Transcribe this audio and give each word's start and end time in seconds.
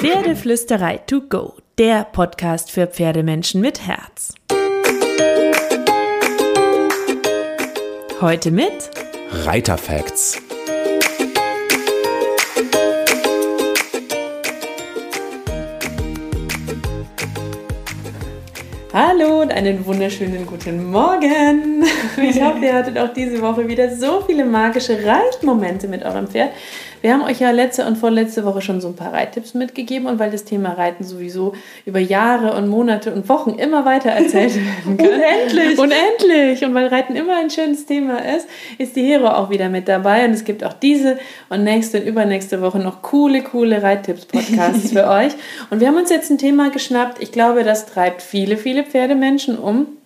Pferdeflüsterei 0.00 0.98
to 0.98 1.22
go, 1.22 1.54
der 1.76 2.04
Podcast 2.04 2.70
für 2.70 2.86
Pferdemenschen 2.86 3.60
mit 3.60 3.84
Herz. 3.84 4.32
Heute 8.20 8.52
mit 8.52 8.90
Reiterfacts. 9.32 10.40
Hallo 18.92 19.42
und 19.42 19.50
einen 19.50 19.84
wunderschönen 19.84 20.46
guten 20.46 20.92
Morgen. 20.92 21.84
Ich 22.22 22.42
hoffe, 22.42 22.64
ihr 22.64 22.74
hattet 22.74 22.98
auch 22.98 23.12
diese 23.12 23.40
Woche 23.40 23.66
wieder 23.68 23.94
so 23.96 24.22
viele 24.26 24.44
magische 24.44 24.98
Reitmomente 25.04 25.88
mit 25.88 26.04
eurem 26.04 26.28
Pferd. 26.28 26.50
Wir 27.00 27.12
haben 27.12 27.22
euch 27.22 27.40
ja 27.40 27.50
letzte 27.50 27.86
und 27.86 27.96
vorletzte 27.96 28.44
Woche 28.44 28.60
schon 28.60 28.80
so 28.80 28.88
ein 28.88 28.96
paar 28.96 29.12
Reittipps 29.12 29.54
mitgegeben 29.54 30.06
und 30.06 30.18
weil 30.18 30.30
das 30.30 30.44
Thema 30.44 30.72
Reiten 30.72 31.04
sowieso 31.04 31.54
über 31.84 31.98
Jahre 31.98 32.54
und 32.56 32.68
Monate 32.68 33.12
und 33.12 33.28
Wochen 33.28 33.50
immer 33.50 33.84
weiter 33.84 34.10
erzählt 34.10 34.54
werden 34.86 34.96
kann. 34.96 35.06
Unendlich. 35.06 35.78
Unendlich. 35.78 36.64
Und 36.64 36.74
weil 36.74 36.86
Reiten 36.88 37.16
immer 37.16 37.36
ein 37.36 37.50
schönes 37.50 37.86
Thema 37.86 38.18
ist, 38.18 38.48
ist 38.78 38.96
die 38.96 39.02
Hero 39.02 39.28
auch 39.28 39.50
wieder 39.50 39.68
mit 39.68 39.88
dabei 39.88 40.24
und 40.24 40.32
es 40.32 40.44
gibt 40.44 40.64
auch 40.64 40.72
diese 40.72 41.18
und 41.48 41.64
nächste 41.64 42.00
und 42.00 42.06
übernächste 42.06 42.60
Woche 42.60 42.78
noch 42.78 43.02
coole, 43.02 43.42
coole 43.42 43.82
Reittipps-Podcasts 43.82 44.92
für 44.92 45.08
euch. 45.08 45.32
Und 45.70 45.80
wir 45.80 45.88
haben 45.88 45.96
uns 45.96 46.10
jetzt 46.10 46.30
ein 46.30 46.38
Thema 46.38 46.70
geschnappt. 46.70 47.22
Ich 47.22 47.32
glaube, 47.32 47.64
das 47.64 47.86
treibt 47.86 48.22
viele, 48.22 48.56
viele 48.56 48.84
Pferdemenschen 48.84 49.58
um. 49.58 49.97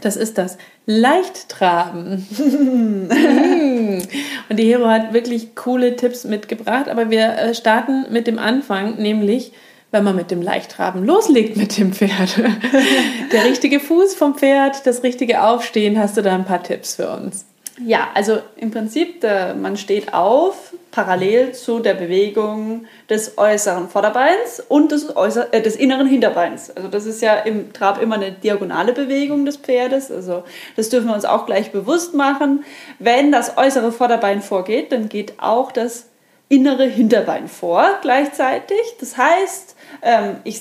Das 0.00 0.16
ist 0.16 0.38
das 0.38 0.58
Leichttraben. 0.86 2.26
Und 4.48 4.56
die 4.56 4.64
Hero 4.64 4.88
hat 4.88 5.12
wirklich 5.12 5.54
coole 5.54 5.96
Tipps 5.96 6.24
mitgebracht, 6.24 6.88
aber 6.88 7.10
wir 7.10 7.36
äh, 7.36 7.54
starten 7.54 8.06
mit 8.10 8.26
dem 8.26 8.38
Anfang, 8.38 8.96
nämlich 8.96 9.52
wenn 9.92 10.04
man 10.04 10.14
mit 10.16 10.30
dem 10.30 10.40
Leichttraben 10.40 11.04
loslegt 11.04 11.56
mit 11.56 11.76
dem 11.76 11.92
Pferd. 11.92 12.36
Der 13.32 13.44
richtige 13.44 13.80
Fuß 13.80 14.14
vom 14.14 14.36
Pferd, 14.36 14.86
das 14.86 15.02
richtige 15.02 15.42
Aufstehen, 15.42 15.98
hast 15.98 16.16
du 16.16 16.22
da 16.22 16.34
ein 16.34 16.44
paar 16.44 16.62
Tipps 16.62 16.94
für 16.94 17.10
uns? 17.10 17.44
Ja, 17.84 18.08
also 18.14 18.38
im 18.56 18.70
Prinzip, 18.70 19.20
der, 19.20 19.54
man 19.54 19.76
steht 19.76 20.14
auf, 20.14 20.74
parallel 20.90 21.52
zu 21.52 21.78
der 21.78 21.94
Bewegung 21.94 22.86
des 23.08 23.38
äußeren 23.38 23.88
Vorderbeins 23.88 24.60
und 24.68 24.92
des, 24.92 25.14
äußer, 25.16 25.52
äh, 25.52 25.62
des 25.62 25.76
inneren 25.76 26.06
Hinterbeins. 26.06 26.70
Also 26.70 26.88
das 26.88 27.06
ist 27.06 27.22
ja 27.22 27.34
im 27.34 27.72
Trab 27.72 28.02
immer 28.02 28.16
eine 28.16 28.32
diagonale 28.32 28.92
Bewegung 28.92 29.44
des 29.44 29.56
Pferdes. 29.56 30.10
Also 30.10 30.44
das 30.76 30.88
dürfen 30.88 31.08
wir 31.08 31.14
uns 31.14 31.24
auch 31.24 31.46
gleich 31.46 31.70
bewusst 31.70 32.14
machen. 32.14 32.64
Wenn 32.98 33.30
das 33.30 33.56
äußere 33.56 33.92
Vorderbein 33.92 34.42
vorgeht, 34.42 34.92
dann 34.92 35.08
geht 35.08 35.34
auch 35.38 35.72
das 35.72 36.06
innere 36.48 36.84
Hinterbein 36.84 37.48
vor 37.48 37.84
gleichzeitig. 38.02 38.80
Das 38.98 39.16
heißt, 39.16 39.76
ähm, 40.02 40.36
ich 40.44 40.60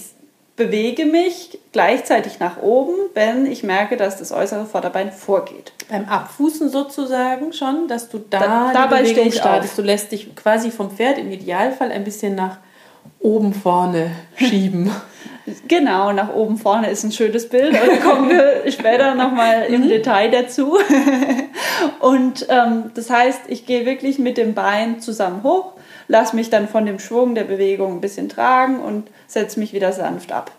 bewege 0.59 1.05
mich 1.05 1.57
gleichzeitig 1.71 2.39
nach 2.39 2.61
oben, 2.61 2.93
wenn 3.15 3.47
ich 3.47 3.63
merke, 3.63 3.97
dass 3.97 4.17
das 4.17 4.31
äußere 4.31 4.65
Vorderbein 4.67 5.11
vorgeht. 5.11 5.71
Beim 5.89 6.05
Abfußen 6.05 6.69
sozusagen 6.69 7.51
schon, 7.53 7.87
dass 7.87 8.09
du 8.09 8.19
da, 8.19 8.39
Da- 8.39 8.71
dabei 8.73 9.01
Bewegung 9.01 9.31
startest. 9.31 9.71
auf. 9.71 9.75
Du 9.77 9.81
lässt 9.81 10.11
dich 10.11 10.35
quasi 10.35 10.69
vom 10.69 10.91
Pferd 10.91 11.17
im 11.17 11.31
Idealfall 11.31 11.91
ein 11.91 12.03
bisschen 12.03 12.35
nach 12.35 12.57
oben 13.19 13.53
vorne 13.55 14.11
schieben. 14.35 14.91
Genau, 15.67 16.11
nach 16.11 16.31
oben 16.35 16.57
vorne 16.57 16.91
ist 16.91 17.03
ein 17.03 17.11
schönes 17.11 17.49
Bild, 17.49 17.73
da 17.73 17.95
kommen 18.07 18.29
wir 18.29 18.61
später 18.71 19.15
nochmal 19.15 19.63
im 19.63 19.87
Detail 19.87 20.29
dazu. 20.29 20.77
Und 21.99 22.45
ähm, 22.49 22.91
das 22.93 23.09
heißt, 23.09 23.41
ich 23.47 23.65
gehe 23.65 23.83
wirklich 23.87 24.19
mit 24.19 24.37
dem 24.37 24.53
Bein 24.53 24.99
zusammen 24.99 25.41
hoch, 25.41 25.71
lasse 26.09 26.35
mich 26.35 26.49
dann 26.49 26.67
von 26.67 26.85
dem 26.85 26.99
Schwung 26.99 27.35
der 27.35 27.45
Bewegung 27.45 27.93
ein 27.93 28.01
bisschen 28.01 28.27
tragen 28.27 28.81
und 28.81 29.07
setze 29.27 29.59
mich 29.59 29.71
wieder 29.71 29.93
sanft 29.93 30.33
ab. 30.33 30.51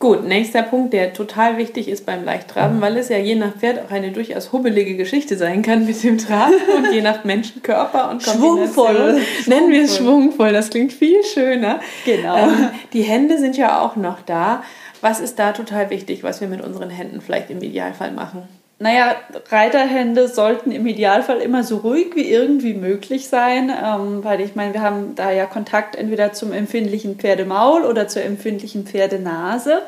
Gut, 0.00 0.24
nächster 0.24 0.62
Punkt, 0.62 0.92
der 0.94 1.12
total 1.12 1.58
wichtig 1.58 1.86
ist 1.86 2.04
beim 2.04 2.24
Leichttraben, 2.24 2.80
weil 2.80 2.96
es 2.96 3.08
ja 3.08 3.18
je 3.18 3.36
nach 3.36 3.54
Pferd 3.54 3.78
auch 3.84 3.92
eine 3.92 4.10
durchaus 4.10 4.50
hubbelige 4.50 4.96
Geschichte 4.96 5.36
sein 5.36 5.62
kann 5.62 5.86
mit 5.86 6.02
dem 6.02 6.18
Traben 6.18 6.54
und 6.76 6.92
je 6.92 7.02
nach 7.02 7.22
Menschenkörper 7.22 8.10
und 8.10 8.20
Schwungvoll. 8.20 9.20
Nennen 9.46 9.70
wir 9.70 9.84
es 9.84 9.98
schwungvoll, 9.98 10.52
das 10.52 10.70
klingt 10.70 10.92
viel 10.92 11.22
schöner. 11.22 11.78
Genau. 12.04 12.36
Ähm, 12.36 12.70
die 12.92 13.02
Hände 13.02 13.38
sind 13.38 13.56
ja 13.56 13.80
auch 13.80 13.94
noch 13.94 14.22
da. 14.22 14.64
Was 15.02 15.20
ist 15.20 15.38
da 15.38 15.52
total 15.52 15.90
wichtig, 15.90 16.24
was 16.24 16.40
wir 16.40 16.48
mit 16.48 16.62
unseren 16.62 16.90
Händen 16.90 17.20
vielleicht 17.20 17.50
im 17.50 17.62
Idealfall 17.62 18.10
machen? 18.10 18.48
Naja, 18.82 19.14
Reiterhände 19.48 20.26
sollten 20.26 20.72
im 20.72 20.84
Idealfall 20.88 21.38
immer 21.38 21.62
so 21.62 21.76
ruhig 21.76 22.16
wie 22.16 22.28
irgendwie 22.28 22.74
möglich 22.74 23.28
sein, 23.28 23.70
ähm, 23.70 24.24
weil 24.24 24.40
ich 24.40 24.56
meine, 24.56 24.74
wir 24.74 24.82
haben 24.82 25.14
da 25.14 25.30
ja 25.30 25.46
Kontakt 25.46 25.94
entweder 25.94 26.32
zum 26.32 26.50
empfindlichen 26.50 27.14
Pferdemaul 27.14 27.84
oder 27.84 28.08
zur 28.08 28.24
empfindlichen 28.24 28.84
Pferdenase. 28.84 29.82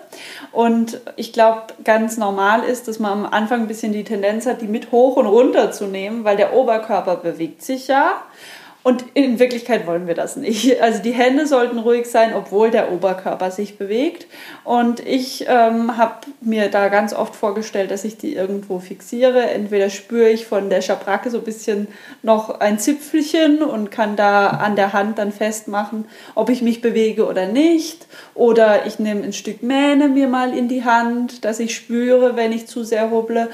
Und 0.53 1.01
ich 1.17 1.33
glaube, 1.33 1.63
ganz 1.83 2.19
normal 2.19 2.63
ist, 2.63 2.87
dass 2.87 3.01
man 3.01 3.25
am 3.25 3.27
Anfang 3.27 3.63
ein 3.63 3.67
bisschen 3.67 3.93
die 3.93 4.05
Tendenz 4.05 4.47
hat, 4.47 4.63
die 4.63 4.69
mit 4.69 4.93
hoch 4.93 5.17
und 5.17 5.27
runter 5.27 5.73
zu 5.73 5.87
nehmen, 5.87 6.23
weil 6.23 6.37
der 6.37 6.55
Oberkörper 6.55 7.17
bewegt 7.17 7.65
sich 7.65 7.89
ja. 7.89 8.23
Und 8.85 9.07
in 9.15 9.39
Wirklichkeit 9.39 9.87
wollen 9.87 10.07
wir 10.07 10.15
das 10.15 10.37
nicht. 10.37 10.79
Also 10.83 11.03
die 11.03 11.13
Hände 11.13 11.47
sollten 11.47 11.79
ruhig 11.79 12.05
sein, 12.05 12.35
obwohl 12.35 12.71
der 12.71 12.93
Oberkörper 12.93 13.51
sich 13.51 13.79
bewegt. 13.79 14.27
Und 14.63 15.01
ich 15.01 15.47
ähm, 15.49 15.97
habe 15.97 16.27
mir 16.43 16.69
da 16.69 16.89
ganz 16.89 17.15
oft 17.15 17.35
vorgestellt, 17.35 17.91
dass 17.91 18.05
ich 18.05 18.19
die 18.19 18.35
irgendwo 18.35 18.81
fixiere. 18.81 19.49
Entweder 19.49 19.89
spüre 19.89 20.29
ich 20.29 20.45
von 20.45 20.69
der 20.69 20.83
Schabracke 20.83 21.31
so 21.31 21.39
ein 21.39 21.45
bisschen 21.45 21.89
noch 22.23 22.61
ein 22.61 22.79
Zipfelchen 22.79 23.63
und 23.63 23.91
kann 23.91 24.17
da 24.17 24.49
an 24.49 24.77
der 24.77 24.93
Hand 24.93 25.17
dann 25.17 25.33
festmachen, 25.33 26.05
ob 26.35 26.51
ich 26.51 26.61
mich 26.61 26.83
bewege 26.83 27.27
oder 27.27 27.47
nicht. 27.47 28.07
Oder 28.35 28.85
ich 28.85 28.99
nehme 28.99 29.23
ein 29.23 29.33
Stück 29.33 29.63
Mähne 29.63 30.09
mir 30.09 30.29
mal 30.29 30.55
in 30.57 30.69
die 30.69 30.85
Hand, 30.85 31.47
dass 31.47 31.59
ich 31.59 31.75
spüre, 31.75 32.37
wenn 32.37 32.53
ich 32.53 32.67
zu 32.67 32.85
sehr 32.85 33.11
hobble. 33.11 33.49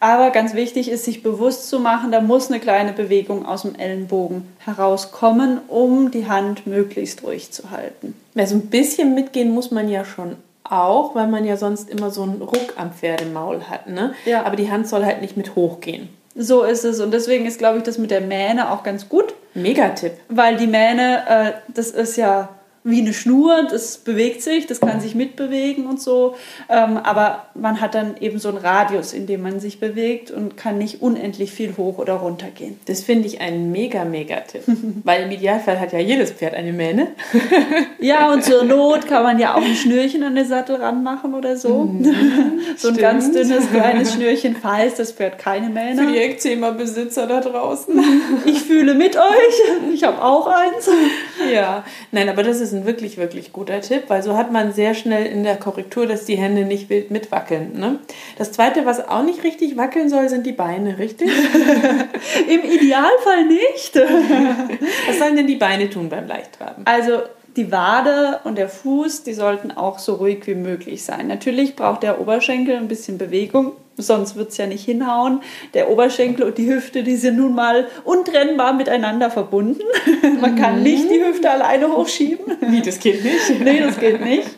Aber 0.00 0.30
ganz 0.30 0.54
wichtig 0.54 0.90
ist, 0.90 1.04
sich 1.04 1.22
bewusst 1.22 1.68
zu 1.68 1.78
machen, 1.78 2.10
da 2.10 2.22
muss 2.22 2.50
eine 2.50 2.58
kleine 2.58 2.94
Bewegung 2.94 3.44
aus 3.44 3.62
dem 3.62 3.74
Ellenbogen 3.74 4.48
herauskommen, 4.58 5.60
um 5.68 6.10
die 6.10 6.26
Hand 6.26 6.66
möglichst 6.66 7.22
ruhig 7.22 7.52
zu 7.52 7.70
halten. 7.70 8.14
Also 8.34 8.54
ein 8.54 8.66
bisschen 8.68 9.14
mitgehen 9.14 9.50
muss 9.50 9.70
man 9.70 9.90
ja 9.90 10.06
schon 10.06 10.36
auch, 10.64 11.14
weil 11.14 11.26
man 11.26 11.44
ja 11.44 11.58
sonst 11.58 11.90
immer 11.90 12.10
so 12.10 12.22
einen 12.22 12.40
Ruck 12.40 12.74
am 12.76 12.92
Pferdemaul 12.92 13.64
hat. 13.68 13.88
Ne? 13.88 14.14
Ja. 14.24 14.44
Aber 14.44 14.56
die 14.56 14.70
Hand 14.70 14.88
soll 14.88 15.04
halt 15.04 15.20
nicht 15.20 15.36
mit 15.36 15.54
hochgehen. 15.54 16.08
So 16.34 16.62
ist 16.62 16.84
es. 16.84 17.00
Und 17.00 17.12
deswegen 17.12 17.44
ist, 17.44 17.58
glaube 17.58 17.78
ich, 17.78 17.84
das 17.84 17.98
mit 17.98 18.10
der 18.10 18.22
Mähne 18.22 18.70
auch 18.70 18.82
ganz 18.82 19.08
gut, 19.08 19.34
Megatipp. 19.52 20.12
weil 20.28 20.56
die 20.56 20.68
Mähne, 20.68 21.24
äh, 21.28 21.52
das 21.74 21.90
ist 21.90 22.16
ja 22.16 22.48
wie 22.82 23.00
eine 23.00 23.12
Schnur, 23.12 23.66
das 23.70 23.98
bewegt 23.98 24.40
sich, 24.40 24.66
das 24.66 24.80
kann 24.80 25.02
sich 25.02 25.14
mitbewegen 25.14 25.86
und 25.86 26.00
so. 26.00 26.34
Ähm, 26.70 26.96
aber 26.96 27.44
man 27.54 27.80
hat 27.80 27.94
dann 27.94 28.16
eben 28.20 28.38
so 28.38 28.48
einen 28.48 28.56
Radius, 28.56 29.12
in 29.12 29.26
dem 29.26 29.42
man 29.42 29.60
sich 29.60 29.80
bewegt 29.80 30.30
und 30.30 30.56
kann 30.56 30.78
nicht 30.78 31.02
unendlich 31.02 31.52
viel 31.52 31.76
hoch 31.76 31.98
oder 31.98 32.14
runter 32.14 32.46
gehen. 32.48 32.80
Das 32.86 33.02
finde 33.02 33.26
ich 33.26 33.42
ein 33.42 33.70
mega, 33.70 34.06
mega 34.06 34.40
Tipp. 34.40 34.62
Weil 35.04 35.24
im 35.24 35.30
Idealfall 35.30 35.78
hat 35.78 35.92
ja 35.92 35.98
jedes 35.98 36.32
Pferd 36.32 36.54
eine 36.54 36.72
Mähne. 36.72 37.08
Ja, 38.02 38.32
und 38.32 38.42
zur 38.42 38.64
Not 38.64 39.06
kann 39.06 39.22
man 39.22 39.38
ja 39.38 39.54
auch 39.54 39.62
ein 39.62 39.74
Schnürchen 39.74 40.22
an 40.22 40.34
den 40.34 40.46
Sattel 40.46 40.76
ranmachen 40.76 41.34
oder 41.34 41.56
so. 41.56 41.68
so 42.76 42.88
ein 42.88 42.94
stimmt. 42.94 42.98
ganz 42.98 43.30
dünnes, 43.30 43.70
kleines 43.70 44.14
Schnürchen, 44.14 44.56
falls 44.60 44.94
das 44.94 45.12
Pferd 45.12 45.38
keine 45.38 45.66
Für 45.66 45.72
Mähne 45.72 46.06
die 46.06 46.18
hat. 46.18 46.30
Ekzema-Besitzer 46.30 47.26
da 47.26 47.40
draußen. 47.40 48.02
Ich 48.46 48.62
fühle 48.62 48.94
mit 48.94 49.16
euch. 49.16 49.92
Ich 49.92 50.04
habe 50.04 50.22
auch 50.22 50.46
eins. 50.46 50.88
Ja. 51.52 51.84
Nein, 52.12 52.28
aber 52.28 52.42
das 52.42 52.60
ist 52.60 52.72
ein 52.72 52.86
wirklich, 52.86 53.16
wirklich 53.16 53.52
guter 53.52 53.80
Tipp, 53.80 54.04
weil 54.08 54.22
so 54.22 54.36
hat 54.36 54.52
man 54.52 54.72
sehr 54.72 54.94
schnell 54.94 55.26
in 55.26 55.44
der 55.44 55.56
Korrektur, 55.56 56.06
dass 56.06 56.24
die 56.24 56.36
Hände 56.36 56.64
nicht 56.64 56.88
wild 56.90 57.10
mitwackeln. 57.10 57.78
Ne? 57.78 57.98
Das 58.38 58.52
Zweite, 58.52 58.86
was 58.86 59.08
auch 59.08 59.22
nicht 59.22 59.44
richtig 59.44 59.76
wackeln 59.76 60.08
soll, 60.08 60.28
sind 60.28 60.46
die 60.46 60.52
Beine, 60.52 60.98
richtig? 60.98 61.30
Im 62.48 62.64
Idealfall 62.64 63.46
nicht. 63.46 63.96
Was 65.08 65.18
sollen 65.18 65.36
denn 65.36 65.46
die 65.46 65.56
Beine 65.56 65.90
tun 65.90 66.08
beim 66.08 66.26
Leichttraben? 66.26 66.86
Also 66.86 67.22
die 67.56 67.72
Wade 67.72 68.40
und 68.44 68.56
der 68.56 68.68
Fuß, 68.68 69.24
die 69.24 69.34
sollten 69.34 69.70
auch 69.72 69.98
so 69.98 70.14
ruhig 70.14 70.46
wie 70.46 70.54
möglich 70.54 71.04
sein. 71.04 71.26
Natürlich 71.26 71.76
braucht 71.76 72.02
der 72.02 72.20
Oberschenkel 72.20 72.76
ein 72.76 72.88
bisschen 72.88 73.18
Bewegung, 73.18 73.72
sonst 73.96 74.36
wird 74.36 74.50
es 74.50 74.56
ja 74.56 74.66
nicht 74.66 74.84
hinhauen. 74.84 75.40
Der 75.74 75.90
Oberschenkel 75.90 76.46
und 76.46 76.58
die 76.58 76.68
Hüfte, 76.68 77.02
die 77.02 77.16
sind 77.16 77.36
nun 77.36 77.54
mal 77.54 77.88
untrennbar 78.04 78.72
miteinander 78.72 79.30
verbunden. 79.30 79.82
Man 80.40 80.56
kann 80.56 80.82
nicht 80.82 81.10
die 81.10 81.24
Hüfte 81.24 81.50
alleine 81.50 81.88
hochschieben. 81.88 82.56
Wie, 82.68 82.82
das 82.82 82.98
geht 82.98 83.24
nicht? 83.24 83.60
Nee, 83.60 83.80
das 83.80 83.98
geht 83.98 84.20
nicht. 84.20 84.48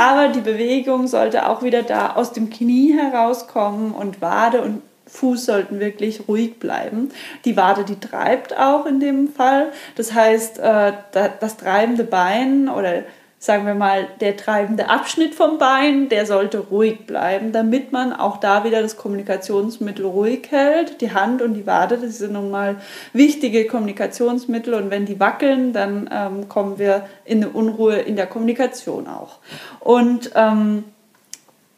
Aber 0.00 0.28
die 0.28 0.40
Bewegung 0.40 1.06
sollte 1.06 1.48
auch 1.48 1.62
wieder 1.62 1.82
da 1.82 2.14
aus 2.14 2.32
dem 2.32 2.50
Knie 2.50 2.94
herauskommen 2.94 3.92
und 3.92 4.20
Wade 4.20 4.62
und 4.62 4.82
Fuß 5.08 5.46
sollten 5.46 5.80
wirklich 5.80 6.28
ruhig 6.28 6.58
bleiben. 6.58 7.10
Die 7.44 7.56
Wade, 7.56 7.84
die 7.84 7.98
treibt 7.98 8.56
auch 8.58 8.86
in 8.86 9.00
dem 9.00 9.28
Fall. 9.28 9.72
Das 9.96 10.12
heißt, 10.12 10.58
äh, 10.58 10.92
da- 11.12 11.28
das 11.40 11.56
treibende 11.56 12.04
Bein 12.04 12.68
oder 12.68 13.02
sagen 13.40 13.66
wir 13.66 13.74
mal, 13.74 14.08
der 14.20 14.36
treibende 14.36 14.88
Abschnitt 14.90 15.32
vom 15.32 15.58
Bein, 15.58 16.08
der 16.08 16.26
sollte 16.26 16.58
ruhig 16.58 17.06
bleiben, 17.06 17.52
damit 17.52 17.92
man 17.92 18.12
auch 18.12 18.38
da 18.38 18.64
wieder 18.64 18.82
das 18.82 18.96
Kommunikationsmittel 18.96 20.04
ruhig 20.04 20.48
hält. 20.50 21.00
Die 21.00 21.12
Hand 21.12 21.40
und 21.40 21.54
die 21.54 21.64
Wade, 21.64 21.98
das 21.98 22.18
sind 22.18 22.32
nun 22.32 22.50
mal 22.50 22.76
wichtige 23.12 23.66
Kommunikationsmittel 23.68 24.74
und 24.74 24.90
wenn 24.90 25.06
die 25.06 25.20
wackeln, 25.20 25.72
dann 25.72 26.10
ähm, 26.12 26.48
kommen 26.48 26.80
wir 26.80 27.06
in 27.24 27.44
eine 27.44 27.52
Unruhe 27.52 27.96
in 27.98 28.16
der 28.16 28.26
Kommunikation 28.26 29.06
auch. 29.06 29.36
Und 29.78 30.32
ähm, 30.34 30.82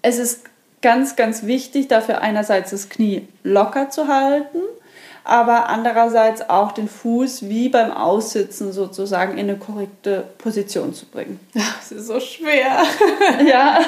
es 0.01 0.19
ist 0.19 0.45
ganz, 0.83 1.17
ganz 1.17 1.45
wichtig, 1.45 1.89
dafür 1.89 2.21
einerseits 2.21 2.71
das 2.71 2.89
Knie 2.89 3.29
locker 3.43 3.91
zu 3.91 4.09
halten 4.09 4.59
aber 5.25 5.69
andererseits 5.69 6.49
auch 6.49 6.73
den 6.73 6.89
Fuß 6.89 7.49
wie 7.49 7.69
beim 7.69 7.93
Aussitzen 7.93 8.73
sozusagen 8.73 9.39
in 9.39 9.49
eine 9.49 9.57
korrekte 9.59 10.25
Position 10.39 10.95
zu 10.95 11.07
bringen. 11.07 11.41
Das 11.55 11.93
ist 11.93 12.07
so 12.07 12.21
schwer. 12.21 12.83
ja. 13.47 13.79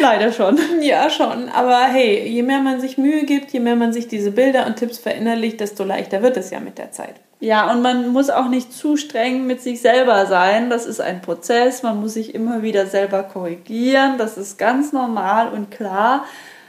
Leider 0.00 0.32
schon. 0.32 0.58
Ja, 0.80 1.10
schon. 1.10 1.48
Aber 1.48 1.84
hey, 1.84 2.26
je 2.28 2.42
mehr 2.42 2.60
man 2.60 2.80
sich 2.80 2.98
Mühe 2.98 3.24
gibt, 3.24 3.52
je 3.52 3.60
mehr 3.60 3.76
man 3.76 3.92
sich 3.92 4.08
diese 4.08 4.30
Bilder 4.30 4.66
und 4.66 4.76
Tipps 4.76 4.98
verinnerlicht, 4.98 5.60
desto 5.60 5.84
leichter 5.84 6.22
wird 6.22 6.36
es 6.36 6.50
ja 6.50 6.60
mit 6.60 6.78
der 6.78 6.92
Zeit. 6.92 7.14
Ja, 7.42 7.72
und 7.72 7.82
man 7.82 8.12
muss 8.12 8.30
auch 8.30 8.48
nicht 8.48 8.72
zu 8.72 8.96
streng 8.96 9.48
mit 9.48 9.60
sich 9.60 9.80
selber 9.80 10.26
sein. 10.26 10.70
Das 10.70 10.86
ist 10.86 11.00
ein 11.00 11.22
Prozess. 11.22 11.82
Man 11.82 12.00
muss 12.00 12.14
sich 12.14 12.36
immer 12.36 12.62
wieder 12.62 12.86
selber 12.86 13.24
korrigieren. 13.24 14.16
Das 14.16 14.38
ist 14.38 14.58
ganz 14.58 14.92
normal 14.92 15.48
und 15.48 15.72
klar. 15.72 16.24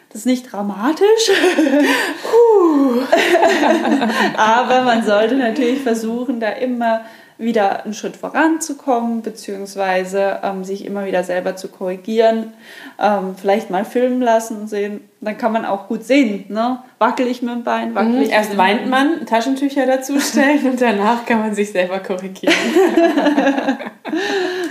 Das 0.10 0.22
ist 0.22 0.26
nicht 0.26 0.52
dramatisch. 0.52 1.06
Aber 4.36 4.82
man 4.82 5.06
sollte 5.06 5.36
natürlich 5.36 5.84
versuchen, 5.84 6.40
da 6.40 6.50
immer 6.50 7.02
wieder 7.38 7.84
einen 7.84 7.94
Schritt 7.94 8.18
voranzukommen, 8.18 9.22
beziehungsweise 9.22 10.40
ähm, 10.42 10.64
sich 10.64 10.86
immer 10.86 11.06
wieder 11.06 11.24
selber 11.24 11.56
zu 11.56 11.68
korrigieren. 11.68 12.52
Ähm, 13.00 13.36
vielleicht 13.40 13.70
mal 13.70 13.86
filmen 13.86 14.24
lassen 14.24 14.62
und 14.62 14.70
sehen. 14.70 15.08
Dann 15.24 15.38
kann 15.38 15.54
man 15.54 15.66
auch 15.66 15.88
gut 15.88 16.04
sehen, 16.04 16.46
ne? 16.50 16.80
wackel 17.00 17.28
ich 17.28 17.42
mit 17.42 17.54
dem 17.54 17.64
Bein, 17.64 17.96
wackel 17.96 18.12
mhm, 18.12 18.22
ich. 18.24 18.32
Erst 18.32 18.58
weint 18.58 18.90
man, 18.90 19.26
Taschentücher 19.26 19.86
dazu 19.86 20.20
stellen 20.20 20.72
und 20.72 20.82
danach 20.82 21.26
kann 21.26 21.40
man 21.40 21.56
sich 21.56 21.72
selber 21.72 22.00
korrigieren. 22.00 22.54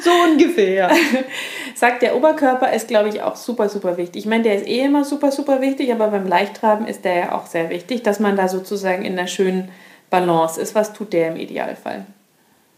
so 0.02 0.10
ungefähr. 0.30 0.90
Sagt, 1.74 2.02
der 2.02 2.16
Oberkörper 2.16 2.72
ist, 2.72 2.88
glaube 2.88 3.08
ich, 3.08 3.22
auch 3.22 3.36
super, 3.36 3.68
super 3.68 3.96
wichtig. 3.96 4.24
Ich 4.24 4.28
meine, 4.28 4.42
der 4.42 4.56
ist 4.56 4.66
eh 4.66 4.80
immer 4.80 5.04
super, 5.04 5.32
super 5.32 5.60
wichtig, 5.60 5.92
aber 5.92 6.08
beim 6.08 6.26
Leichttraben 6.26 6.86
ist 6.86 7.04
der 7.04 7.16
ja 7.16 7.32
auch 7.32 7.46
sehr 7.46 7.70
wichtig, 7.70 8.02
dass 8.02 8.20
man 8.20 8.36
da 8.36 8.48
sozusagen 8.48 9.04
in 9.04 9.18
einer 9.18 9.28
schönen 9.28 9.70
Balance 10.10 10.60
ist. 10.60 10.74
Was 10.74 10.92
tut 10.92 11.12
der 11.12 11.28
im 11.28 11.36
Idealfall? 11.36 12.04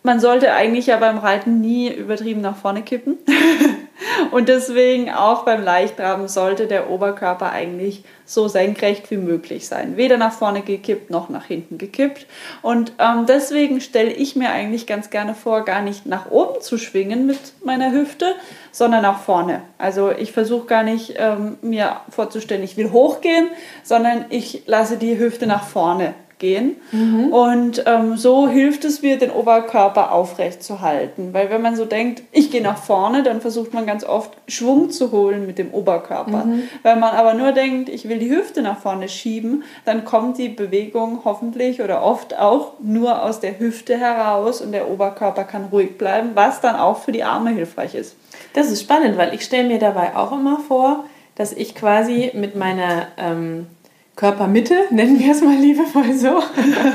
Man 0.02 0.20
sollte 0.20 0.52
eigentlich 0.52 0.86
ja 0.86 0.98
beim 0.98 1.18
Reiten 1.18 1.60
nie 1.60 1.90
übertrieben 1.90 2.40
nach 2.40 2.56
vorne 2.56 2.82
kippen. 2.82 3.18
Und 4.30 4.48
deswegen 4.48 5.10
auch 5.10 5.44
beim 5.44 5.62
Leichtraben 5.62 6.28
sollte 6.28 6.66
der 6.66 6.90
Oberkörper 6.90 7.50
eigentlich 7.50 8.04
so 8.26 8.48
senkrecht 8.48 9.10
wie 9.10 9.16
möglich 9.16 9.66
sein. 9.66 9.96
Weder 9.96 10.16
nach 10.16 10.32
vorne 10.32 10.62
gekippt 10.62 11.10
noch 11.10 11.28
nach 11.28 11.44
hinten 11.44 11.78
gekippt. 11.78 12.26
Und 12.62 12.92
ähm, 12.98 13.26
deswegen 13.26 13.80
stelle 13.80 14.12
ich 14.12 14.36
mir 14.36 14.50
eigentlich 14.50 14.86
ganz 14.86 15.10
gerne 15.10 15.34
vor, 15.34 15.64
gar 15.64 15.82
nicht 15.82 16.06
nach 16.06 16.30
oben 16.30 16.60
zu 16.60 16.78
schwingen 16.78 17.26
mit 17.26 17.38
meiner 17.64 17.92
Hüfte, 17.92 18.34
sondern 18.72 19.02
nach 19.02 19.20
vorne. 19.20 19.62
Also 19.78 20.10
ich 20.10 20.32
versuche 20.32 20.66
gar 20.66 20.82
nicht 20.82 21.14
ähm, 21.16 21.58
mir 21.62 22.00
vorzustellen, 22.08 22.62
ich 22.62 22.76
will 22.76 22.92
hochgehen, 22.92 23.48
sondern 23.82 24.26
ich 24.30 24.62
lasse 24.66 24.96
die 24.96 25.18
Hüfte 25.18 25.46
nach 25.46 25.64
vorne 25.64 26.14
gehen. 26.44 26.76
Mhm. 26.92 27.32
Und 27.32 27.84
ähm, 27.86 28.18
so 28.18 28.46
hilft 28.46 28.84
es 28.84 29.00
mir, 29.00 29.18
den 29.18 29.30
Oberkörper 29.30 30.12
aufrecht 30.12 30.62
zu 30.62 30.82
halten. 30.82 31.30
Weil 31.32 31.48
wenn 31.48 31.62
man 31.62 31.74
so 31.74 31.86
denkt, 31.86 32.22
ich 32.32 32.50
gehe 32.50 32.60
nach 32.60 32.76
vorne, 32.76 33.22
dann 33.22 33.40
versucht 33.40 33.72
man 33.72 33.86
ganz 33.86 34.04
oft 34.04 34.30
Schwung 34.46 34.90
zu 34.90 35.10
holen 35.10 35.46
mit 35.46 35.56
dem 35.56 35.72
Oberkörper. 35.72 36.44
Mhm. 36.44 36.64
Wenn 36.82 37.00
man 37.00 37.14
aber 37.14 37.32
nur 37.32 37.52
denkt, 37.52 37.88
ich 37.88 38.10
will 38.10 38.18
die 38.18 38.30
Hüfte 38.30 38.60
nach 38.60 38.78
vorne 38.78 39.08
schieben, 39.08 39.64
dann 39.86 40.04
kommt 40.04 40.36
die 40.36 40.50
Bewegung 40.50 41.20
hoffentlich 41.24 41.80
oder 41.80 42.02
oft 42.02 42.38
auch 42.38 42.74
nur 42.82 43.22
aus 43.22 43.40
der 43.40 43.58
Hüfte 43.58 43.96
heraus 43.96 44.60
und 44.60 44.72
der 44.72 44.90
Oberkörper 44.90 45.44
kann 45.44 45.68
ruhig 45.72 45.96
bleiben, 45.96 46.32
was 46.34 46.60
dann 46.60 46.76
auch 46.76 46.98
für 46.98 47.12
die 47.12 47.24
Arme 47.24 47.50
hilfreich 47.50 47.94
ist. 47.94 48.16
Das 48.52 48.70
ist 48.70 48.82
spannend, 48.82 49.16
weil 49.16 49.32
ich 49.32 49.44
stelle 49.44 49.66
mir 49.66 49.78
dabei 49.78 50.14
auch 50.14 50.32
immer 50.32 50.58
vor, 50.58 51.04
dass 51.36 51.52
ich 51.52 51.74
quasi 51.74 52.32
mit 52.34 52.54
meiner 52.54 53.08
ähm, 53.16 53.66
Körpermitte, 54.16 54.74
nennen 54.90 55.18
wir 55.18 55.32
es 55.32 55.42
mal 55.42 55.56
liebevoll 55.56 56.12
so, 56.14 56.40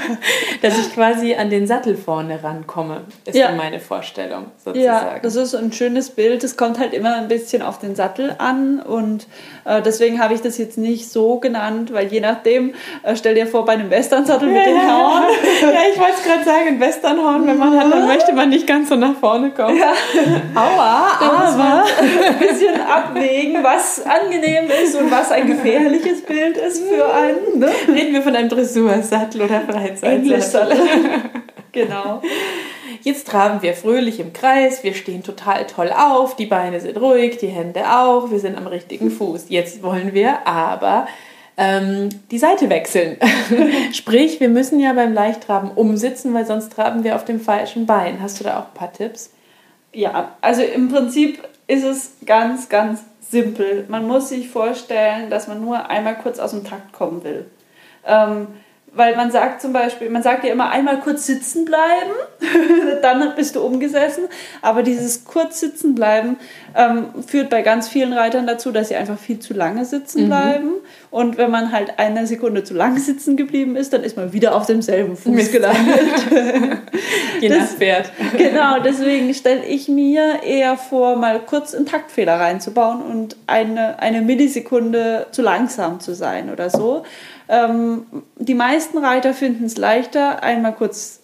dass 0.61 0.77
ich 0.79 0.93
quasi 0.93 1.35
an 1.35 1.49
den 1.49 1.67
Sattel 1.67 1.97
vorne 1.97 2.41
rankomme, 2.41 3.01
ist 3.25 3.35
ja. 3.35 3.51
meine 3.51 3.79
Vorstellung 3.81 4.45
sozusagen. 4.57 4.79
Ja, 4.79 5.19
das 5.21 5.35
ist 5.35 5.53
ein 5.53 5.73
schönes 5.73 6.11
Bild. 6.11 6.43
Es 6.45 6.55
kommt 6.55 6.79
halt 6.79 6.93
immer 6.93 7.15
ein 7.15 7.27
bisschen 7.27 7.61
auf 7.61 7.79
den 7.79 7.95
Sattel 7.95 8.35
an 8.37 8.79
und 8.79 9.27
äh, 9.65 9.81
deswegen 9.81 10.21
habe 10.21 10.33
ich 10.33 10.41
das 10.41 10.57
jetzt 10.57 10.77
nicht 10.77 11.11
so 11.11 11.39
genannt, 11.39 11.91
weil 11.93 12.07
je 12.07 12.21
nachdem, 12.21 12.73
äh, 13.03 13.17
stell 13.17 13.35
dir 13.35 13.47
vor, 13.47 13.65
bei 13.65 13.73
einem 13.73 13.89
Western-Sattel 13.89 14.47
mit 14.47 14.65
den 14.65 14.77
Horn. 14.77 15.23
ja, 15.61 15.79
ich 15.91 15.99
wollte 15.99 16.13
es 16.17 16.23
gerade 16.23 16.43
sagen, 16.45 16.67
ein 16.67 16.79
Westernhorn, 16.79 17.45
wenn 17.47 17.57
man 17.57 17.77
hat, 17.77 17.91
dann 17.91 18.07
möchte 18.07 18.31
man 18.31 18.49
nicht 18.49 18.65
ganz 18.65 18.87
so 18.87 18.95
nach 18.95 19.15
vorne 19.15 19.51
kommen. 19.51 19.77
Ja. 19.77 19.91
Aua, 20.55 21.19
aber 21.19 21.83
ein 21.99 22.39
bisschen 22.39 22.79
abwägen, 22.79 23.61
was 23.61 24.05
angenehm 24.05 24.69
ist 24.83 24.95
und 24.95 25.11
was 25.11 25.31
ein 25.31 25.47
gefährliches 25.47 26.21
Bild 26.21 26.55
ist 26.55 26.81
für 26.87 27.08
einen. 27.13 27.59
Ne? 27.59 27.69
Reden 27.87 28.13
wir 28.13 28.21
von 28.21 28.35
einem 28.35 28.49
Dressursattel 28.49 29.41
oder 29.41 29.61
Freizeitsattel. 29.61 30.77
genau. 31.71 32.21
Jetzt 33.01 33.27
traben 33.27 33.61
wir 33.61 33.73
fröhlich 33.73 34.19
im 34.19 34.33
Kreis, 34.33 34.83
wir 34.83 34.93
stehen 34.93 35.23
total 35.23 35.65
toll 35.67 35.91
auf, 35.95 36.35
die 36.35 36.47
Beine 36.47 36.81
sind 36.81 36.99
ruhig, 36.99 37.37
die 37.37 37.47
Hände 37.47 37.81
auch, 37.89 38.29
wir 38.29 38.39
sind 38.39 38.57
am 38.57 38.67
richtigen 38.67 39.09
Fuß. 39.09 39.45
Jetzt 39.47 39.81
wollen 39.83 40.13
wir 40.13 40.45
aber 40.45 41.07
ähm, 41.55 42.09
die 42.31 42.37
Seite 42.37 42.69
wechseln. 42.69 43.17
Sprich, 43.93 44.39
wir 44.39 44.49
müssen 44.49 44.79
ja 44.79 44.93
beim 44.93 45.13
Leichttraben 45.13 45.71
umsitzen, 45.71 46.33
weil 46.33 46.45
sonst 46.45 46.73
traben 46.73 47.03
wir 47.03 47.15
auf 47.15 47.25
dem 47.25 47.39
falschen 47.39 47.85
Bein. 47.85 48.21
Hast 48.21 48.39
du 48.39 48.43
da 48.43 48.59
auch 48.59 48.67
ein 48.67 48.73
paar 48.73 48.91
Tipps? 48.91 49.31
Ja, 49.93 50.35
also 50.41 50.61
im 50.61 50.89
Prinzip 50.89 51.41
ist 51.67 51.83
es 51.83 52.11
ganz, 52.25 52.69
ganz 52.69 53.01
simpel. 53.29 53.85
Man 53.87 54.07
muss 54.07 54.29
sich 54.29 54.49
vorstellen, 54.49 55.29
dass 55.29 55.47
man 55.47 55.61
nur 55.61 55.89
einmal 55.89 56.17
kurz 56.17 56.39
aus 56.39 56.51
dem 56.51 56.63
Takt 56.63 56.93
kommen 56.93 57.23
will. 57.23 57.45
Ähm, 58.05 58.47
weil 58.93 59.15
man 59.15 59.31
sagt 59.31 59.61
zum 59.61 59.71
Beispiel, 59.71 60.09
man 60.09 60.23
sagt 60.23 60.43
ja 60.43 60.51
immer 60.51 60.71
einmal 60.71 60.99
kurz 60.99 61.27
sitzen 61.27 61.65
bleiben, 61.65 62.11
dann 63.01 63.35
bist 63.35 63.55
du 63.55 63.61
umgesessen. 63.61 64.23
Aber 64.61 64.83
dieses 64.83 65.25
kurz 65.25 65.59
sitzen 65.59 65.95
bleiben 65.95 66.37
ähm, 66.75 67.23
führt 67.25 67.49
bei 67.49 67.61
ganz 67.61 67.87
vielen 67.87 68.13
Reitern 68.13 68.47
dazu, 68.47 68.71
dass 68.71 68.87
sie 68.89 68.95
einfach 68.95 69.19
viel 69.19 69.39
zu 69.39 69.53
lange 69.53 69.85
sitzen 69.85 70.23
mhm. 70.23 70.27
bleiben. 70.27 70.71
Und 71.11 71.37
wenn 71.37 71.49
man 71.49 71.71
halt 71.71 71.97
eine 71.97 72.27
Sekunde 72.27 72.63
zu 72.63 72.73
lang 72.73 72.97
sitzen 72.99 73.35
geblieben 73.35 73.75
ist, 73.75 73.93
dann 73.93 74.03
ist 74.03 74.15
man 74.15 74.31
wieder 74.31 74.55
auf 74.55 74.67
demselben 74.67 75.17
Fuß 75.17 75.33
Mist. 75.33 75.51
gelandet. 75.51 75.99
Je 77.41 77.49
nach 77.49 77.65
Pferd. 77.65 78.11
genau, 78.37 78.79
deswegen 78.79 79.33
stelle 79.33 79.65
ich 79.65 79.87
mir 79.87 80.43
eher 80.43 80.77
vor, 80.77 81.15
mal 81.15 81.39
kurz 81.39 81.73
einen 81.73 81.85
Taktfehler 81.85 82.39
reinzubauen 82.39 83.01
und 83.01 83.37
eine, 83.47 83.99
eine 83.99 84.21
Millisekunde 84.21 85.27
zu 85.31 85.41
langsam 85.41 85.99
zu 85.99 86.13
sein 86.13 86.51
oder 86.51 86.69
so. 86.69 87.03
Ähm, 87.47 88.05
die 88.37 88.53
meisten 88.53 88.99
Reiter 88.99 89.33
finden 89.33 89.65
es 89.65 89.77
leichter, 89.77 90.43
einmal 90.43 90.73
kurz 90.73 91.21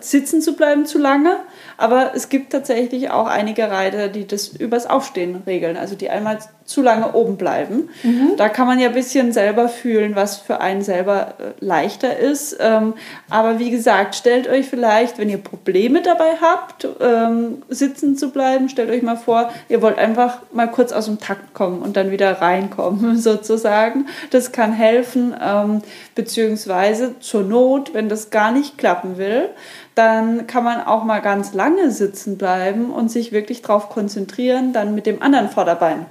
sitzen 0.00 0.42
zu 0.42 0.56
bleiben 0.56 0.84
zu 0.84 0.98
lange 0.98 1.36
aber 1.76 2.12
es 2.14 2.28
gibt 2.28 2.52
tatsächlich 2.52 3.10
auch 3.10 3.26
einige 3.26 3.70
Reiter, 3.70 4.08
die 4.08 4.26
das 4.26 4.48
übers 4.48 4.86
Aufstehen 4.86 5.42
regeln, 5.46 5.76
also 5.76 5.94
die 5.94 6.08
einmal 6.08 6.38
zu 6.66 6.82
lange 6.82 7.12
oben 7.12 7.36
bleiben. 7.36 7.88
Mhm. 8.02 8.32
Da 8.36 8.48
kann 8.48 8.66
man 8.66 8.80
ja 8.80 8.88
ein 8.88 8.94
bisschen 8.94 9.32
selber 9.32 9.68
fühlen, 9.68 10.16
was 10.16 10.36
für 10.36 10.60
einen 10.60 10.82
selber 10.82 11.34
äh, 11.38 11.64
leichter 11.64 12.18
ist. 12.18 12.56
Ähm, 12.60 12.94
aber 13.30 13.60
wie 13.60 13.70
gesagt, 13.70 14.16
stellt 14.16 14.48
euch 14.48 14.66
vielleicht, 14.66 15.18
wenn 15.18 15.30
ihr 15.30 15.38
Probleme 15.38 16.02
dabei 16.02 16.36
habt, 16.40 16.88
ähm, 17.00 17.62
sitzen 17.68 18.16
zu 18.16 18.30
bleiben, 18.30 18.68
stellt 18.68 18.90
euch 18.90 19.02
mal 19.02 19.16
vor, 19.16 19.50
ihr 19.68 19.80
wollt 19.80 19.96
einfach 19.96 20.38
mal 20.52 20.66
kurz 20.66 20.92
aus 20.92 21.06
dem 21.06 21.20
Takt 21.20 21.54
kommen 21.54 21.82
und 21.82 21.96
dann 21.96 22.10
wieder 22.10 22.42
reinkommen, 22.42 23.16
sozusagen. 23.16 24.06
Das 24.30 24.50
kann 24.50 24.72
helfen, 24.72 25.34
ähm, 25.40 25.82
beziehungsweise 26.16 27.18
zur 27.20 27.44
Not, 27.44 27.94
wenn 27.94 28.08
das 28.08 28.30
gar 28.30 28.50
nicht 28.50 28.76
klappen 28.76 29.18
will, 29.18 29.50
dann 29.94 30.48
kann 30.48 30.64
man 30.64 30.84
auch 30.84 31.04
mal 31.04 31.20
ganz 31.20 31.54
lange 31.54 31.92
sitzen 31.92 32.36
bleiben 32.36 32.90
und 32.90 33.10
sich 33.10 33.30
wirklich 33.30 33.62
darauf 33.62 33.88
konzentrieren, 33.88 34.72
dann 34.72 34.96
mit 34.96 35.06
dem 35.06 35.22
anderen 35.22 35.48
Vorderbein 35.48 36.06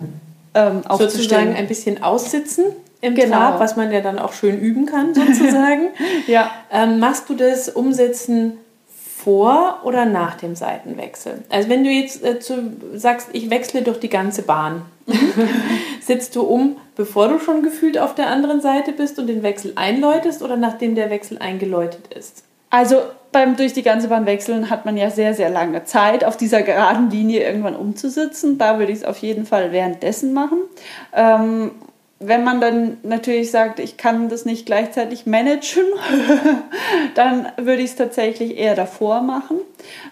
ähm. 0.55 0.81
Sozusagen 0.97 1.55
ein 1.55 1.67
bisschen 1.67 2.01
aussitzen 2.01 2.65
im 3.01 3.15
genau. 3.15 3.37
Trab, 3.37 3.59
was 3.59 3.75
man 3.75 3.91
ja 3.91 4.01
dann 4.01 4.19
auch 4.19 4.33
schön 4.33 4.59
üben 4.59 4.85
kann, 4.85 5.13
sozusagen. 5.13 5.89
ja. 6.27 6.51
Ähm, 6.71 6.99
machst 6.99 7.29
du 7.29 7.35
das 7.35 7.69
Umsetzen 7.69 8.53
vor 9.23 9.81
oder 9.83 10.05
nach 10.05 10.35
dem 10.35 10.55
Seitenwechsel? 10.55 11.43
Also 11.49 11.69
wenn 11.69 11.83
du 11.83 11.89
jetzt 11.89 12.23
äh, 12.23 12.39
zu, 12.39 12.73
sagst, 12.93 13.29
ich 13.33 13.49
wechsle 13.49 13.81
durch 13.81 13.99
die 13.99 14.09
ganze 14.09 14.43
Bahn, 14.43 14.83
sitzt 16.01 16.35
du 16.35 16.41
um, 16.43 16.77
bevor 16.95 17.27
du 17.27 17.39
schon 17.39 17.61
gefühlt 17.61 17.97
auf 17.97 18.15
der 18.15 18.27
anderen 18.27 18.61
Seite 18.61 18.91
bist 18.91 19.19
und 19.19 19.27
den 19.27 19.43
Wechsel 19.43 19.73
einläutest 19.75 20.41
oder 20.41 20.57
nachdem 20.57 20.95
der 20.95 21.09
Wechsel 21.09 21.37
eingeläutet 21.37 22.13
ist? 22.13 22.44
Also 22.75 23.03
beim 23.31 23.55
durch 23.55 23.71
die 23.71 23.83
ganze 23.83 24.09
Bahn 24.09 24.25
wechseln 24.25 24.69
hat 24.69 24.83
man 24.83 24.97
ja 24.97 25.09
sehr, 25.09 25.33
sehr 25.33 25.49
lange 25.49 25.85
Zeit, 25.85 26.25
auf 26.25 26.35
dieser 26.35 26.61
geraden 26.61 27.09
Linie 27.09 27.41
irgendwann 27.41 27.73
umzusitzen. 27.73 28.57
Da 28.57 28.79
würde 28.79 28.91
ich 28.91 28.97
es 28.97 29.05
auf 29.05 29.19
jeden 29.19 29.45
Fall 29.45 29.71
währenddessen 29.71 30.33
machen. 30.33 30.57
Ähm, 31.13 31.71
wenn 32.19 32.43
man 32.43 32.59
dann 32.59 32.97
natürlich 33.03 33.49
sagt, 33.49 33.79
ich 33.79 33.95
kann 33.95 34.27
das 34.27 34.43
nicht 34.43 34.65
gleichzeitig 34.65 35.25
managen, 35.25 35.85
dann 37.15 37.47
würde 37.55 37.81
ich 37.81 37.91
es 37.91 37.95
tatsächlich 37.95 38.57
eher 38.57 38.75
davor 38.75 39.21
machen, 39.21 39.61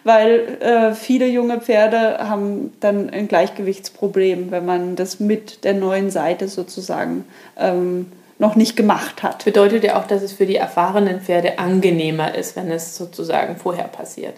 weil 0.06 0.58
äh, 0.62 0.94
viele 0.94 1.28
junge 1.28 1.60
Pferde 1.60 2.20
haben 2.20 2.72
dann 2.80 3.10
ein 3.10 3.28
Gleichgewichtsproblem, 3.28 4.52
wenn 4.52 4.66
man 4.66 4.96
das 4.96 5.20
mit 5.20 5.66
der 5.66 5.74
neuen 5.74 6.12
Seite 6.12 6.48
sozusagen 6.48 7.26
ähm, 7.58 8.10
noch 8.44 8.56
nicht 8.56 8.76
gemacht 8.76 9.24
hat. 9.24 9.46
Bedeutet 9.46 9.84
ja 9.84 9.98
auch, 9.98 10.06
dass 10.06 10.22
es 10.22 10.34
für 10.34 10.46
die 10.46 10.58
erfahrenen 10.58 11.22
Pferde 11.22 11.58
angenehmer 11.60 12.36
ist, 12.36 12.56
wenn 12.56 12.70
es 12.70 12.96
sozusagen 12.98 13.56
vorher 13.56 13.86
passiert. 13.86 14.36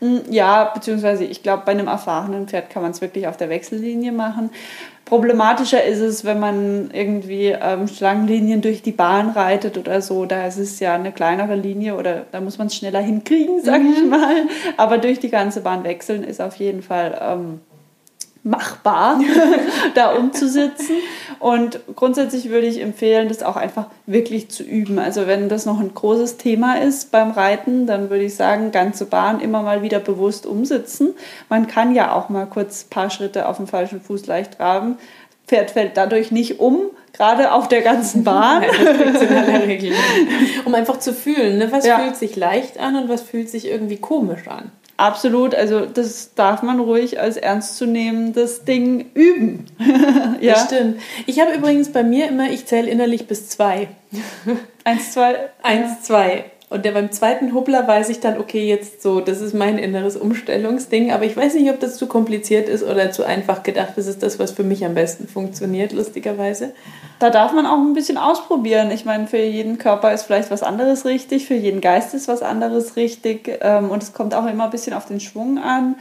Hm, 0.00 0.22
ja, 0.28 0.64
beziehungsweise 0.74 1.24
ich 1.24 1.42
glaube, 1.42 1.62
bei 1.64 1.72
einem 1.72 1.86
erfahrenen 1.86 2.48
Pferd 2.48 2.68
kann 2.68 2.82
man 2.82 2.90
es 2.90 3.00
wirklich 3.00 3.28
auf 3.28 3.36
der 3.36 3.48
Wechsellinie 3.48 4.10
machen. 4.10 4.50
Problematischer 5.04 5.84
ist 5.84 6.00
es, 6.00 6.24
wenn 6.24 6.40
man 6.40 6.90
irgendwie 6.92 7.48
ähm, 7.48 7.86
Schlangenlinien 7.86 8.60
durch 8.60 8.82
die 8.82 8.92
Bahn 8.92 9.30
reitet 9.30 9.78
oder 9.78 10.00
so. 10.00 10.26
Da 10.26 10.46
ist 10.46 10.58
es 10.58 10.80
ja 10.80 10.94
eine 10.94 11.12
kleinere 11.12 11.54
Linie 11.54 11.94
oder 11.94 12.26
da 12.32 12.40
muss 12.40 12.58
man 12.58 12.66
es 12.66 12.74
schneller 12.74 13.00
hinkriegen, 13.00 13.62
sag 13.62 13.82
mhm. 13.82 13.92
ich 13.92 14.04
mal. 14.04 14.34
Aber 14.76 14.98
durch 14.98 15.20
die 15.20 15.30
ganze 15.30 15.60
Bahn 15.60 15.84
wechseln 15.84 16.24
ist 16.24 16.40
auf 16.40 16.56
jeden 16.56 16.82
Fall 16.82 17.18
ähm, 17.22 17.60
machbar, 18.44 19.20
da 19.94 20.12
umzusitzen. 20.14 20.96
Und 21.40 21.80
grundsätzlich 21.96 22.50
würde 22.50 22.66
ich 22.66 22.80
empfehlen, 22.80 23.28
das 23.28 23.42
auch 23.42 23.56
einfach 23.56 23.86
wirklich 24.06 24.50
zu 24.50 24.62
üben. 24.62 24.98
Also 24.98 25.26
wenn 25.26 25.48
das 25.48 25.66
noch 25.66 25.80
ein 25.80 25.92
großes 25.92 26.36
Thema 26.36 26.78
ist 26.80 27.10
beim 27.10 27.32
Reiten, 27.32 27.86
dann 27.86 28.10
würde 28.10 28.24
ich 28.24 28.36
sagen, 28.36 28.70
ganze 28.70 29.06
Bahn 29.06 29.40
immer 29.40 29.62
mal 29.62 29.82
wieder 29.82 29.98
bewusst 29.98 30.46
umsitzen. 30.46 31.14
Man 31.48 31.66
kann 31.66 31.94
ja 31.94 32.12
auch 32.12 32.28
mal 32.28 32.46
kurz 32.46 32.84
ein 32.84 32.90
paar 32.90 33.10
Schritte 33.10 33.48
auf 33.48 33.56
dem 33.56 33.66
falschen 33.66 34.00
Fuß 34.00 34.26
leicht 34.26 34.58
traben. 34.58 34.98
Pferd 35.46 35.72
fällt 35.72 35.96
dadurch 35.96 36.30
nicht 36.30 36.60
um, 36.60 36.90
gerade 37.12 37.52
auf 37.52 37.68
der 37.68 37.82
ganzen 37.82 38.24
Bahn. 38.24 38.62
um 40.64 40.74
einfach 40.74 40.98
zu 40.98 41.12
fühlen, 41.12 41.58
ne? 41.58 41.70
was 41.70 41.86
ja. 41.86 41.98
fühlt 41.98 42.16
sich 42.16 42.36
leicht 42.36 42.78
an 42.78 42.96
und 42.96 43.08
was 43.08 43.22
fühlt 43.22 43.48
sich 43.50 43.66
irgendwie 43.66 43.98
komisch 43.98 44.48
an. 44.48 44.70
Absolut, 44.96 45.54
also 45.54 45.86
das 45.86 46.34
darf 46.34 46.62
man 46.62 46.78
ruhig 46.78 47.18
als 47.18 47.36
ernstzunehmendes 47.36 48.64
Ding 48.64 49.10
üben. 49.14 49.66
ja, 50.40 50.54
das 50.54 50.66
stimmt. 50.66 51.00
Ich 51.26 51.40
habe 51.40 51.52
übrigens 51.52 51.90
bei 51.90 52.04
mir 52.04 52.28
immer, 52.28 52.50
ich 52.50 52.66
zähle 52.66 52.88
innerlich 52.88 53.26
bis 53.26 53.48
zwei. 53.48 53.88
Eins, 54.84 55.12
zwei. 55.12 55.50
Eins, 55.62 56.02
zwei. 56.02 56.44
Und 56.74 56.84
der 56.84 56.90
beim 56.90 57.12
zweiten 57.12 57.54
Hubbler 57.54 57.86
weiß 57.86 58.08
ich 58.08 58.18
dann, 58.18 58.36
okay, 58.36 58.66
jetzt 58.66 59.00
so, 59.00 59.20
das 59.20 59.40
ist 59.40 59.54
mein 59.54 59.78
inneres 59.78 60.16
Umstellungsding. 60.16 61.12
Aber 61.12 61.24
ich 61.24 61.36
weiß 61.36 61.54
nicht, 61.54 61.70
ob 61.70 61.78
das 61.78 61.96
zu 61.96 62.08
kompliziert 62.08 62.68
ist 62.68 62.82
oder 62.82 63.12
zu 63.12 63.22
einfach 63.22 63.62
gedacht. 63.62 63.90
Das 63.94 64.08
ist 64.08 64.24
das, 64.24 64.40
was 64.40 64.50
für 64.50 64.64
mich 64.64 64.84
am 64.84 64.92
besten 64.92 65.28
funktioniert, 65.28 65.92
lustigerweise. 65.92 66.72
Da 67.20 67.30
darf 67.30 67.52
man 67.52 67.64
auch 67.64 67.78
ein 67.78 67.94
bisschen 67.94 68.18
ausprobieren. 68.18 68.90
Ich 68.90 69.04
meine, 69.04 69.28
für 69.28 69.38
jeden 69.38 69.78
Körper 69.78 70.12
ist 70.12 70.24
vielleicht 70.24 70.50
was 70.50 70.64
anderes 70.64 71.04
richtig, 71.04 71.46
für 71.46 71.54
jeden 71.54 71.80
Geist 71.80 72.12
ist 72.12 72.26
was 72.26 72.42
anderes 72.42 72.96
richtig. 72.96 73.56
Ähm, 73.60 73.90
und 73.90 74.02
es 74.02 74.12
kommt 74.12 74.34
auch 74.34 74.46
immer 74.46 74.64
ein 74.64 74.70
bisschen 74.70 74.94
auf 74.94 75.06
den 75.06 75.20
Schwung 75.20 75.58
an. 75.58 75.94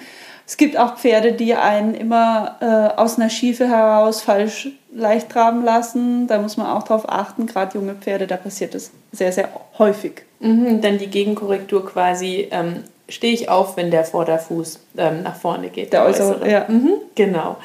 Es 0.46 0.58
gibt 0.58 0.78
auch 0.78 0.98
Pferde, 0.98 1.34
die 1.34 1.56
einen 1.56 1.94
immer 1.94 2.58
äh, 2.60 3.00
aus 3.00 3.18
einer 3.18 3.30
Schiefe 3.30 3.68
heraus 3.68 4.22
falsch 4.22 4.70
leicht 4.94 5.30
traben 5.30 5.64
lassen. 5.64 6.28
Da 6.28 6.40
muss 6.40 6.58
man 6.58 6.68
auch 6.68 6.84
drauf 6.84 7.06
achten. 7.08 7.48
Gerade 7.48 7.78
junge 7.78 7.96
Pferde, 7.96 8.28
da 8.28 8.38
passiert 8.38 8.76
das 8.76 8.92
sehr, 9.12 9.32
sehr 9.32 9.50
häufig. 9.80 10.24
Mhm, 10.40 10.82
dann 10.82 10.98
die 10.98 11.08
Gegenkorrektur 11.08 11.86
quasi. 11.86 12.48
Ähm, 12.52 12.84
Stehe 13.10 13.34
ich 13.34 13.50
auf, 13.50 13.76
wenn 13.76 13.92
der 13.92 14.06
Vorderfuß 14.06 14.80
ähm, 14.98 15.24
nach 15.24 15.36
vorne 15.36 15.68
geht? 15.68 15.92
Der, 15.92 16.02
der 16.02 16.10
äußere, 16.10 16.50
ja. 16.50 16.66
Mhm, 16.70 16.94
genau. 17.16 17.58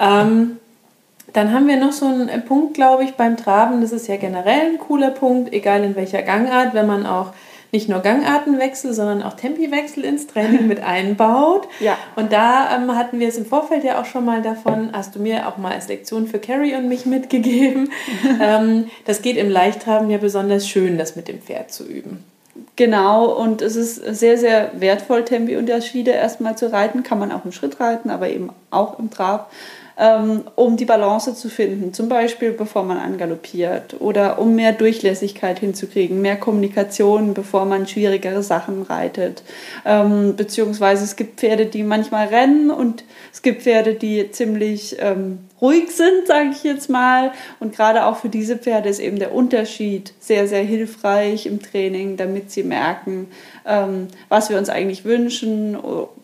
Ähm, 0.00 0.58
dann 1.32 1.52
haben 1.52 1.68
wir 1.68 1.76
noch 1.76 1.92
so 1.92 2.06
einen 2.06 2.44
Punkt, 2.44 2.74
glaube 2.74 3.04
ich, 3.04 3.14
beim 3.14 3.36
Traben. 3.36 3.80
Das 3.80 3.92
ist 3.92 4.08
ja 4.08 4.16
generell 4.16 4.72
ein 4.72 4.78
cooler 4.78 5.10
Punkt, 5.10 5.52
egal 5.52 5.84
in 5.84 5.96
welcher 5.96 6.22
Gangart, 6.22 6.74
wenn 6.74 6.86
man 6.86 7.06
auch 7.06 7.32
nicht 7.74 7.88
nur 7.88 7.98
Gangartenwechsel, 7.98 8.94
sondern 8.94 9.22
auch 9.22 9.34
Tempiwechsel 9.34 10.04
ins 10.04 10.28
Training 10.28 10.68
mit 10.68 10.80
einbaut. 10.80 11.66
Ja. 11.80 11.98
Und 12.14 12.32
da 12.32 12.76
ähm, 12.76 12.96
hatten 12.96 13.18
wir 13.18 13.26
es 13.26 13.36
im 13.36 13.44
Vorfeld 13.44 13.82
ja 13.82 14.00
auch 14.00 14.04
schon 14.04 14.24
mal 14.24 14.42
davon, 14.42 14.90
hast 14.92 15.16
du 15.16 15.18
mir 15.18 15.48
auch 15.48 15.58
mal 15.58 15.72
als 15.72 15.88
Lektion 15.88 16.28
für 16.28 16.38
Carrie 16.38 16.76
und 16.76 16.88
mich 16.88 17.04
mitgegeben. 17.04 17.90
ähm, 18.40 18.86
das 19.04 19.22
geht 19.22 19.36
im 19.36 19.50
Leichttraben 19.50 20.08
ja 20.08 20.18
besonders 20.18 20.68
schön, 20.68 20.96
das 20.98 21.16
mit 21.16 21.26
dem 21.26 21.42
Pferd 21.42 21.72
zu 21.72 21.84
üben. 21.84 22.22
Genau, 22.76 23.26
und 23.26 23.60
es 23.60 23.74
ist 23.74 23.96
sehr, 23.96 24.38
sehr 24.38 24.70
wertvoll, 24.74 25.24
Tempi-Unterschiede 25.24 26.12
erstmal 26.12 26.56
zu 26.56 26.72
reiten. 26.72 27.02
Kann 27.02 27.18
man 27.18 27.32
auch 27.32 27.44
im 27.44 27.50
Schritt 27.50 27.80
reiten, 27.80 28.08
aber 28.08 28.28
eben 28.28 28.50
auch 28.70 29.00
im 29.00 29.10
Trab 29.10 29.50
um 29.96 30.76
die 30.76 30.84
Balance 30.84 31.34
zu 31.36 31.48
finden, 31.48 31.94
zum 31.94 32.08
Beispiel 32.08 32.50
bevor 32.50 32.82
man 32.82 32.98
angaloppiert 32.98 34.00
oder 34.00 34.40
um 34.40 34.56
mehr 34.56 34.72
Durchlässigkeit 34.72 35.60
hinzukriegen, 35.60 36.20
mehr 36.20 36.36
Kommunikation, 36.36 37.32
bevor 37.32 37.64
man 37.64 37.86
schwierigere 37.86 38.42
Sachen 38.42 38.82
reitet. 38.82 39.44
Ähm, 39.84 40.34
beziehungsweise 40.36 41.04
es 41.04 41.14
gibt 41.14 41.38
Pferde, 41.38 41.66
die 41.66 41.84
manchmal 41.84 42.26
rennen 42.26 42.70
und 42.70 43.04
es 43.32 43.42
gibt 43.42 43.62
Pferde, 43.62 43.94
die 43.94 44.30
ziemlich 44.32 44.96
ähm, 44.98 45.38
ruhig 45.64 45.90
sind, 45.90 46.26
sage 46.26 46.50
ich 46.52 46.62
jetzt 46.62 46.90
mal. 46.90 47.32
Und 47.58 47.74
gerade 47.74 48.04
auch 48.04 48.18
für 48.18 48.28
diese 48.28 48.56
Pferde 48.56 48.88
ist 48.88 49.00
eben 49.00 49.18
der 49.18 49.34
Unterschied 49.34 50.12
sehr, 50.20 50.46
sehr 50.46 50.62
hilfreich 50.62 51.46
im 51.46 51.62
Training, 51.62 52.16
damit 52.16 52.50
sie 52.50 52.62
merken, 52.62 53.28
ähm, 53.66 54.08
was 54.28 54.50
wir 54.50 54.58
uns 54.58 54.68
eigentlich 54.68 55.04
wünschen, 55.04 55.76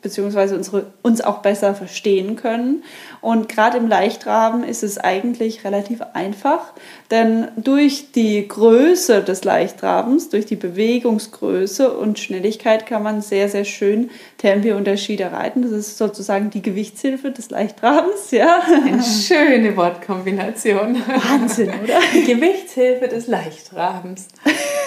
beziehungsweise 0.03 0.57
unsere, 0.57 0.87
uns 1.03 1.21
auch 1.21 1.39
besser 1.39 1.75
verstehen 1.75 2.37
können. 2.37 2.83
Und 3.21 3.49
gerade 3.49 3.79
im 3.79 3.89
Leichtraben 3.89 4.65
ist 4.65 4.83
es 4.83 4.99
eigentlich 4.99 5.65
relativ 5.65 6.03
einfach, 6.15 6.73
denn 7.11 7.49
durch 7.57 8.13
die 8.13 8.47
Größe 8.47 9.23
des 9.23 9.45
Leichtrabens, 9.45 10.29
durch 10.29 10.47
die 10.47 10.57
Bewegungsgröße 10.57 11.93
und 11.93 12.19
Schnelligkeit 12.19 12.87
kann 12.87 13.03
man 13.03 13.21
sehr, 13.21 13.49
sehr 13.49 13.65
schön 13.65 14.11
Tempounterschiede 14.39 15.33
reiten. 15.33 15.63
Das 15.63 15.73
ist 15.73 15.99
sozusagen 15.99 16.51
die 16.51 16.63
Gewichtshilfe 16.63 17.31
des 17.31 17.51
Leichtrabens, 17.51 18.31
ja. 18.31 18.61
Eine 18.87 19.03
schöne 19.31 19.77
Wortkombination. 19.77 20.97
Wahnsinn, 21.07 21.71
oder? 21.85 22.01
Die 22.13 22.25
Gewichtshilfe 22.35 23.07
des 23.07 23.29
Leichtrabens. 23.29 24.29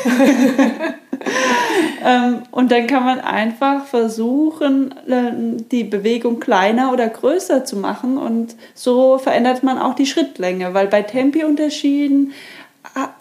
ähm, 2.06 2.44
und 2.52 2.72
dann 2.72 2.88
kann 2.88 3.06
man 3.06 3.22
einfach 3.22 3.86
versuchen, 3.86 4.94
die 5.72 5.86
Bewegung 5.86 6.40
kleiner 6.42 6.92
oder 6.92 7.08
größer 7.08 7.64
zu 7.64 7.78
machen 7.78 8.18
und 8.18 8.56
so 8.74 9.18
verändert 9.18 9.64
man 9.64 9.78
auch 9.80 9.96
die 9.96 10.06
Schrittlänge, 10.06 10.74
weil 10.74 10.88
bei 10.88 11.04
Tempi-Unterschieden 11.04 12.34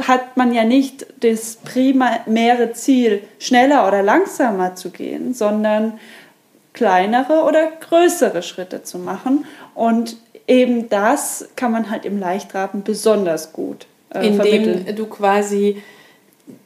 hat 0.06 0.36
man 0.36 0.52
ja 0.52 0.64
nicht 0.64 1.06
das 1.20 1.56
primäre 1.56 2.72
Ziel, 2.72 3.22
schneller 3.38 3.86
oder 3.86 4.02
langsamer 4.02 4.74
zu 4.74 4.90
gehen, 4.90 5.34
sondern 5.34 6.00
kleinere 6.72 7.44
oder 7.44 7.70
größere 7.80 8.42
Schritte 8.42 8.82
zu 8.82 8.98
machen. 8.98 9.44
Und 9.74 10.16
eben 10.46 10.88
das 10.88 11.48
kann 11.56 11.72
man 11.72 11.90
halt 11.90 12.04
im 12.04 12.18
Leichtraben 12.18 12.82
besonders 12.82 13.52
gut 13.52 13.86
äh, 14.14 14.26
Indem 14.26 14.36
vermitteln. 14.36 14.96
du 14.96 15.06
quasi 15.06 15.82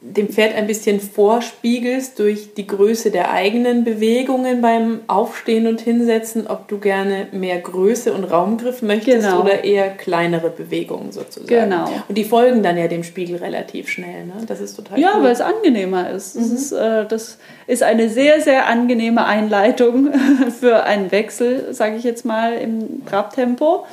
dem 0.01 0.29
Pferd 0.29 0.55
ein 0.55 0.65
bisschen 0.65 0.99
vorspiegelst 0.99 2.17
durch 2.17 2.55
die 2.55 2.65
Größe 2.65 3.11
der 3.11 3.31
eigenen 3.31 3.83
Bewegungen 3.83 4.61
beim 4.61 5.01
Aufstehen 5.07 5.67
und 5.67 5.81
Hinsetzen, 5.81 6.47
ob 6.47 6.67
du 6.67 6.79
gerne 6.79 7.27
mehr 7.31 7.59
Größe 7.59 8.11
und 8.13 8.23
Raumgriff 8.23 8.81
möchtest 8.81 9.27
genau. 9.27 9.41
oder 9.41 9.63
eher 9.63 9.89
kleinere 9.89 10.49
Bewegungen 10.49 11.11
sozusagen. 11.11 11.47
Genau. 11.47 11.89
Und 12.07 12.17
die 12.17 12.23
folgen 12.23 12.63
dann 12.63 12.77
ja 12.77 12.87
dem 12.87 13.03
Spiegel 13.03 13.37
relativ 13.37 13.89
schnell. 13.89 14.25
Ne? 14.25 14.33
Das 14.47 14.61
ist 14.61 14.75
total 14.75 14.99
Ja, 14.99 15.13
cool. 15.17 15.23
weil 15.23 15.31
es 15.31 15.41
angenehmer 15.41 16.09
ist. 16.09 16.35
Mhm. 16.35 16.39
Das, 16.41 16.51
ist 16.51 16.71
äh, 16.71 17.05
das 17.05 17.37
ist 17.67 17.83
eine 17.83 18.09
sehr, 18.09 18.41
sehr 18.41 18.67
angenehme 18.67 19.25
Einleitung 19.25 20.09
für 20.59 20.83
einen 20.83 21.11
Wechsel, 21.11 21.73
sage 21.73 21.97
ich 21.97 22.03
jetzt 22.03 22.25
mal, 22.25 22.53
im 22.53 23.05
Trabtempo. 23.05 23.85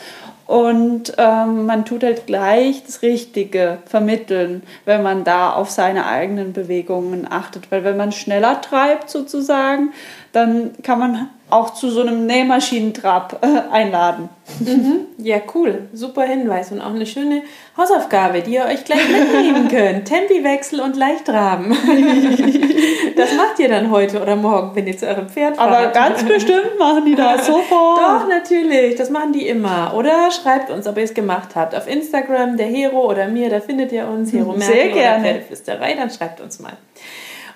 Und 0.46 1.14
ähm, 1.16 1.66
man 1.66 1.84
tut 1.84 2.02
halt 2.02 2.26
gleich 2.26 2.84
das 2.84 3.02
Richtige 3.02 3.78
vermitteln, 3.86 4.62
wenn 4.84 5.02
man 5.02 5.24
da 5.24 5.52
auf 5.52 5.70
seine 5.70 6.06
eigenen 6.06 6.52
Bewegungen 6.52 7.26
achtet. 7.30 7.70
Weil 7.70 7.84
wenn 7.84 7.96
man 7.96 8.12
schneller 8.12 8.60
treibt 8.60 9.08
sozusagen, 9.08 9.92
dann 10.32 10.72
kann 10.82 10.98
man 10.98 11.28
auch 11.54 11.70
zu 11.70 11.88
so 11.88 12.00
einem 12.00 12.26
Nähmaschinentrab 12.26 13.38
äh, 13.42 13.72
einladen. 13.72 14.28
Mhm. 14.58 15.06
Ja, 15.18 15.36
cool. 15.54 15.88
Super 15.92 16.24
Hinweis 16.24 16.72
und 16.72 16.80
auch 16.80 16.92
eine 16.92 17.06
schöne 17.06 17.42
Hausaufgabe, 17.76 18.42
die 18.42 18.54
ihr 18.54 18.64
euch 18.64 18.84
gleich 18.84 19.08
mitnehmen 19.08 19.68
könnt. 19.68 20.04
Tempiwechsel 20.08 20.80
und 20.80 20.96
Leichtraben. 20.96 21.70
das 23.16 23.34
macht 23.36 23.58
ihr 23.60 23.68
dann 23.68 23.90
heute 23.90 24.20
oder 24.20 24.34
morgen, 24.34 24.74
wenn 24.74 24.86
ihr 24.86 24.98
zu 24.98 25.06
eurem 25.06 25.28
Pferd 25.28 25.56
fahrt. 25.56 25.70
Aber 25.70 25.92
ganz 25.92 26.24
bestimmt 26.24 26.76
machen 26.78 27.04
die 27.06 27.14
das 27.14 27.46
sofort. 27.46 27.98
Doch, 27.98 28.28
natürlich. 28.28 28.96
Das 28.96 29.10
machen 29.10 29.32
die 29.32 29.46
immer. 29.46 29.94
Oder 29.96 30.30
schreibt 30.32 30.70
uns, 30.70 30.88
ob 30.88 30.96
ihr 30.98 31.04
es 31.04 31.14
gemacht 31.14 31.50
habt. 31.54 31.74
Auf 31.74 31.86
Instagram, 31.86 32.56
der 32.56 32.66
Hero 32.66 33.08
oder 33.08 33.28
mir, 33.28 33.48
da 33.48 33.60
findet 33.60 33.92
ihr 33.92 34.08
uns. 34.08 34.32
Hero 34.32 34.54
Sehr 34.58 34.88
gerne. 34.88 35.20
Oder 35.20 35.30
Pferdeflüsterei, 35.30 35.94
dann 35.94 36.10
schreibt 36.10 36.40
uns 36.40 36.58
mal. 36.58 36.76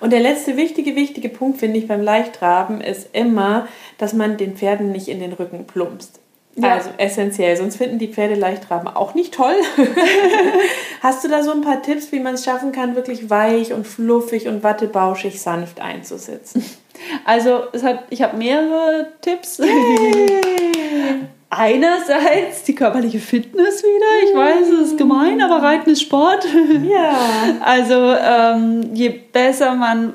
Und 0.01 0.13
der 0.13 0.21
letzte 0.21 0.57
wichtige, 0.57 0.95
wichtige 0.97 1.29
Punkt, 1.29 1.59
finde 1.59 1.79
ich, 1.79 1.89
beim 1.89 2.03
Leichtraben 2.03 2.81
ist 2.81 3.09
immer, 3.13 3.67
dass 3.99 4.13
man 4.13 4.37
den 4.37 4.57
Pferden 4.57 4.93
nicht 4.93 5.09
in 5.09 5.21
den 5.21 5.33
Rücken 5.33 5.67
plumpst. 5.67 6.21
Ja. 6.61 6.75
Also 6.75 6.91
essentiell, 6.99 7.57
sonst 7.57 7.77
finden 7.77 7.99
die 7.99 8.09
Pferde 8.09 8.35
Leichtraben 8.35 8.89
auch 8.89 9.15
nicht 9.15 9.35
toll. 9.35 9.55
Hast 11.01 11.23
du 11.23 11.29
da 11.29 11.43
so 11.43 11.53
ein 11.53 11.61
paar 11.61 11.83
Tipps, 11.83 12.11
wie 12.11 12.19
man 12.19 12.35
es 12.35 12.45
schaffen 12.45 12.73
kann, 12.73 12.97
wirklich 12.97 13.31
weich 13.31 13.73
und 13.73 13.87
fluffig 13.87 14.49
und 14.49 14.65
wattebauschig 14.65 15.41
sanft 15.41 15.81
einzusitzen? 15.81 16.65
Also 17.25 17.63
es 17.73 17.85
hat, 17.85 18.05
ich 18.11 18.23
habe 18.23 18.37
mehrere 18.37 19.13
Tipps. 19.21 19.61
Einerseits 21.59 22.63
die 22.65 22.75
körperliche 22.75 23.19
Fitness 23.19 23.83
wieder. 23.83 24.31
Ich 24.31 24.37
weiß, 24.37 24.69
es 24.69 24.89
ist 24.93 24.99
gemein, 24.99 25.41
aber 25.43 25.63
Reiten 25.63 25.91
ist 25.91 26.03
Sport. 26.03 26.47
Ja. 26.89 27.19
Also 27.61 27.95
ähm, 27.95 28.95
je 28.95 29.09
besser 29.09 29.75
man 29.75 30.15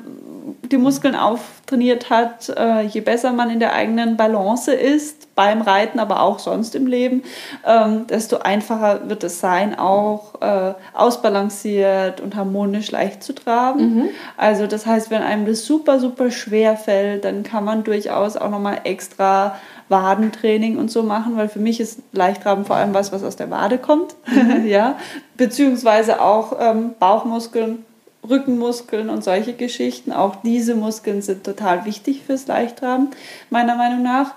die 0.70 0.76
Muskeln 0.76 1.14
auftrainiert 1.14 2.10
hat, 2.10 2.48
äh, 2.48 2.82
je 2.82 3.00
besser 3.00 3.32
man 3.32 3.50
in 3.50 3.60
der 3.60 3.74
eigenen 3.74 4.16
Balance 4.16 4.72
ist, 4.72 5.34
beim 5.34 5.62
Reiten, 5.62 5.98
aber 5.98 6.22
auch 6.22 6.38
sonst 6.38 6.74
im 6.74 6.86
Leben, 6.86 7.22
ähm, 7.66 8.06
desto 8.06 8.38
einfacher 8.38 9.08
wird 9.08 9.24
es 9.24 9.40
sein, 9.40 9.76
auch 9.78 10.40
äh, 10.40 10.74
ausbalanciert 10.94 12.20
und 12.20 12.36
harmonisch 12.36 12.90
leicht 12.90 13.22
zu 13.22 13.34
traben. 13.34 13.94
Mhm. 13.94 14.08
Also 14.36 14.66
das 14.66 14.86
heißt, 14.86 15.10
wenn 15.10 15.22
einem 15.22 15.46
das 15.46 15.64
super, 15.64 15.98
super 15.98 16.30
schwer 16.30 16.76
fällt, 16.76 17.24
dann 17.24 17.42
kann 17.42 17.64
man 17.64 17.84
durchaus 17.84 18.36
auch 18.36 18.50
nochmal 18.50 18.82
extra 18.84 19.56
Wadentraining 19.88 20.78
und 20.78 20.90
so 20.90 21.02
machen, 21.02 21.36
weil 21.36 21.48
für 21.48 21.58
mich 21.58 21.80
ist 21.80 22.00
Leichtraben 22.12 22.64
vor 22.64 22.76
allem 22.76 22.94
was, 22.94 23.12
was 23.12 23.22
aus 23.22 23.36
der 23.36 23.50
Wade 23.50 23.78
kommt, 23.78 24.14
mhm. 24.26 24.66
ja, 24.66 24.96
beziehungsweise 25.36 26.20
auch 26.20 26.56
ähm, 26.58 26.94
Bauchmuskeln 26.98 27.84
Rückenmuskeln 28.28 29.10
und 29.10 29.22
solche 29.22 29.52
Geschichten. 29.52 30.12
Auch 30.12 30.36
diese 30.36 30.74
Muskeln 30.74 31.22
sind 31.22 31.44
total 31.44 31.84
wichtig 31.84 32.22
fürs 32.26 32.46
Leichtraben, 32.46 33.08
meiner 33.50 33.76
Meinung 33.76 34.02
nach. 34.02 34.34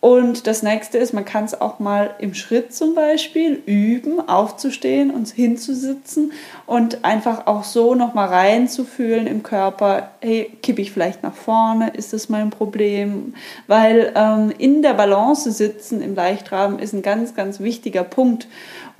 Und 0.00 0.46
das 0.46 0.62
nächste 0.62 0.96
ist, 0.96 1.12
man 1.12 1.26
kann 1.26 1.44
es 1.44 1.60
auch 1.60 1.78
mal 1.78 2.14
im 2.18 2.32
Schritt 2.32 2.74
zum 2.74 2.94
Beispiel 2.94 3.62
üben, 3.66 4.26
aufzustehen 4.26 5.10
und 5.10 5.28
hinzusitzen 5.28 6.32
und 6.64 7.04
einfach 7.04 7.46
auch 7.46 7.64
so 7.64 7.94
nochmal 7.94 8.28
reinzufühlen 8.28 9.26
im 9.26 9.42
Körper, 9.42 10.08
hey, 10.22 10.56
kippe 10.62 10.80
ich 10.80 10.90
vielleicht 10.90 11.22
nach 11.22 11.34
vorne, 11.34 11.90
ist 11.90 12.14
das 12.14 12.30
mein 12.30 12.48
Problem? 12.48 13.34
Weil 13.66 14.12
ähm, 14.14 14.50
in 14.56 14.80
der 14.80 14.94
Balance 14.94 15.50
sitzen 15.52 16.00
im 16.00 16.14
Leichtraben 16.14 16.78
ist 16.78 16.94
ein 16.94 17.02
ganz, 17.02 17.34
ganz 17.34 17.60
wichtiger 17.60 18.02
Punkt. 18.02 18.48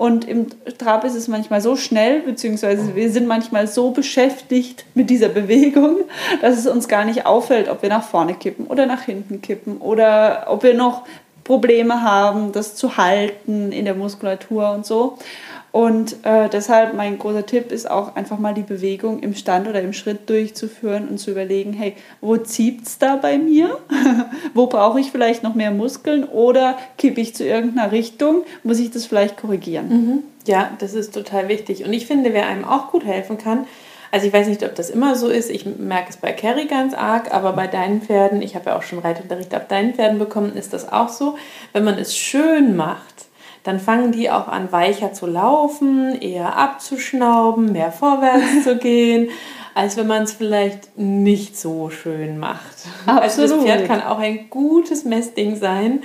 Und 0.01 0.27
im 0.27 0.47
Trab 0.79 1.03
ist 1.03 1.13
es 1.13 1.27
manchmal 1.27 1.61
so 1.61 1.75
schnell, 1.75 2.21
beziehungsweise 2.21 2.95
wir 2.95 3.11
sind 3.11 3.27
manchmal 3.27 3.67
so 3.67 3.91
beschäftigt 3.91 4.83
mit 4.95 5.11
dieser 5.11 5.29
Bewegung, 5.29 5.97
dass 6.41 6.57
es 6.57 6.65
uns 6.65 6.87
gar 6.87 7.05
nicht 7.05 7.27
auffällt, 7.27 7.69
ob 7.69 7.83
wir 7.83 7.89
nach 7.89 8.01
vorne 8.01 8.33
kippen 8.33 8.65
oder 8.65 8.87
nach 8.87 9.03
hinten 9.03 9.43
kippen 9.43 9.77
oder 9.77 10.45
ob 10.47 10.63
wir 10.63 10.73
noch 10.73 11.03
Probleme 11.43 12.01
haben, 12.01 12.51
das 12.51 12.73
zu 12.73 12.97
halten 12.97 13.71
in 13.71 13.85
der 13.85 13.93
Muskulatur 13.93 14.71
und 14.71 14.87
so. 14.87 15.19
Und 15.71 16.17
äh, 16.25 16.49
deshalb 16.49 16.95
mein 16.95 17.17
großer 17.17 17.45
Tipp 17.45 17.71
ist 17.71 17.89
auch 17.89 18.15
einfach 18.15 18.37
mal 18.37 18.53
die 18.53 18.61
Bewegung 18.61 19.19
im 19.19 19.33
Stand 19.33 19.69
oder 19.69 19.81
im 19.81 19.93
Schritt 19.93 20.29
durchzuführen 20.29 21.07
und 21.07 21.17
zu 21.17 21.31
überlegen, 21.31 21.71
hey, 21.71 21.95
wo 22.19 22.35
zieht 22.35 22.85
es 22.85 22.97
da 22.97 23.15
bei 23.15 23.37
mir? 23.37 23.77
wo 24.53 24.67
brauche 24.67 24.99
ich 24.99 25.11
vielleicht 25.11 25.43
noch 25.43 25.55
mehr 25.55 25.71
Muskeln 25.71 26.25
oder 26.25 26.77
kippe 26.97 27.21
ich 27.21 27.35
zu 27.35 27.45
irgendeiner 27.45 27.93
Richtung? 27.93 28.43
Muss 28.63 28.79
ich 28.79 28.91
das 28.91 29.05
vielleicht 29.05 29.37
korrigieren? 29.37 29.87
Mhm. 29.89 30.23
Ja, 30.45 30.71
das 30.79 30.93
ist 30.93 31.13
total 31.13 31.47
wichtig. 31.47 31.85
Und 31.85 31.93
ich 31.93 32.05
finde, 32.05 32.33
wer 32.33 32.47
einem 32.47 32.65
auch 32.65 32.91
gut 32.91 33.05
helfen 33.05 33.37
kann, 33.37 33.65
also 34.11 34.27
ich 34.27 34.33
weiß 34.33 34.47
nicht, 34.47 34.63
ob 34.63 34.75
das 34.75 34.89
immer 34.89 35.15
so 35.15 35.29
ist. 35.29 35.49
Ich 35.49 35.65
merke 35.65 36.09
es 36.09 36.17
bei 36.17 36.33
Carrie 36.33 36.67
ganz 36.67 36.93
arg, 36.93 37.33
aber 37.33 37.53
bei 37.53 37.67
deinen 37.67 38.01
Pferden, 38.01 38.41
ich 38.41 38.55
habe 38.55 38.71
ja 38.71 38.77
auch 38.77 38.83
schon 38.83 38.99
Reitunterricht 38.99 39.55
auf 39.55 39.67
deinen 39.67 39.93
Pferden 39.93 40.19
bekommen, 40.19 40.57
ist 40.57 40.73
das 40.73 40.91
auch 40.91 41.07
so. 41.07 41.37
Wenn 41.71 41.85
man 41.85 41.97
es 41.97 42.17
schön 42.17 42.75
macht, 42.75 43.30
dann 43.63 43.79
fangen 43.79 44.11
die 44.11 44.29
auch 44.29 44.47
an, 44.47 44.71
weicher 44.71 45.13
zu 45.13 45.27
laufen, 45.27 46.19
eher 46.19 46.57
abzuschnauben, 46.57 47.71
mehr 47.71 47.91
vorwärts 47.91 48.63
zu 48.63 48.75
gehen, 48.79 49.29
als 49.75 49.97
wenn 49.97 50.07
man 50.07 50.23
es 50.23 50.33
vielleicht 50.33 50.97
nicht 50.97 51.57
so 51.57 51.89
schön 51.89 52.39
macht. 52.39 52.85
Absolut. 53.05 53.21
Also 53.23 53.55
das 53.55 53.65
Pferd 53.65 53.87
kann 53.87 54.01
auch 54.01 54.19
ein 54.19 54.49
gutes 54.49 55.05
Messding 55.05 55.55
sein. 55.55 56.03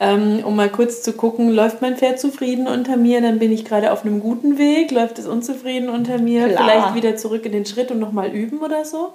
Ähm, 0.00 0.42
um 0.44 0.56
mal 0.56 0.68
kurz 0.68 1.02
zu 1.02 1.12
gucken, 1.12 1.50
läuft 1.50 1.80
mein 1.80 1.96
Pferd 1.96 2.18
zufrieden 2.18 2.66
unter 2.66 2.96
mir, 2.96 3.20
dann 3.20 3.38
bin 3.38 3.52
ich 3.52 3.64
gerade 3.64 3.92
auf 3.92 4.04
einem 4.04 4.18
guten 4.18 4.58
Weg, 4.58 4.90
läuft 4.90 5.20
es 5.20 5.26
unzufrieden 5.26 5.88
unter 5.88 6.18
mir, 6.18 6.48
Klar. 6.48 6.64
vielleicht 6.64 6.94
wieder 6.96 7.16
zurück 7.16 7.46
in 7.46 7.52
den 7.52 7.64
Schritt 7.64 7.92
und 7.92 8.00
nochmal 8.00 8.30
üben 8.30 8.58
oder 8.58 8.84
so. 8.84 9.12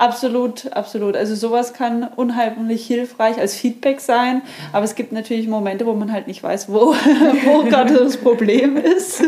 Absolut, 0.00 0.72
absolut. 0.72 1.14
Also 1.14 1.34
sowas 1.34 1.74
kann 1.74 2.08
unheimlich 2.16 2.86
hilfreich 2.86 3.38
als 3.38 3.54
Feedback 3.54 4.00
sein, 4.00 4.40
aber 4.72 4.82
es 4.86 4.94
gibt 4.94 5.12
natürlich 5.12 5.46
Momente, 5.46 5.84
wo 5.84 5.92
man 5.92 6.10
halt 6.10 6.26
nicht 6.26 6.42
weiß, 6.42 6.72
wo, 6.72 6.94
wo 7.44 7.64
gerade 7.64 7.92
das 7.92 8.16
Problem 8.16 8.78
ist. 8.78 9.22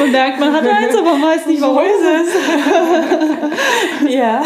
Man 0.00 0.10
merkt, 0.10 0.40
man 0.40 0.52
hat 0.52 0.64
eins, 0.66 0.96
aber 0.96 1.12
man 1.12 1.22
weiß 1.22 1.46
nicht, 1.46 1.62
warum 1.62 1.78
ist 1.78 2.28
es. 4.08 4.12
ja. 4.12 4.42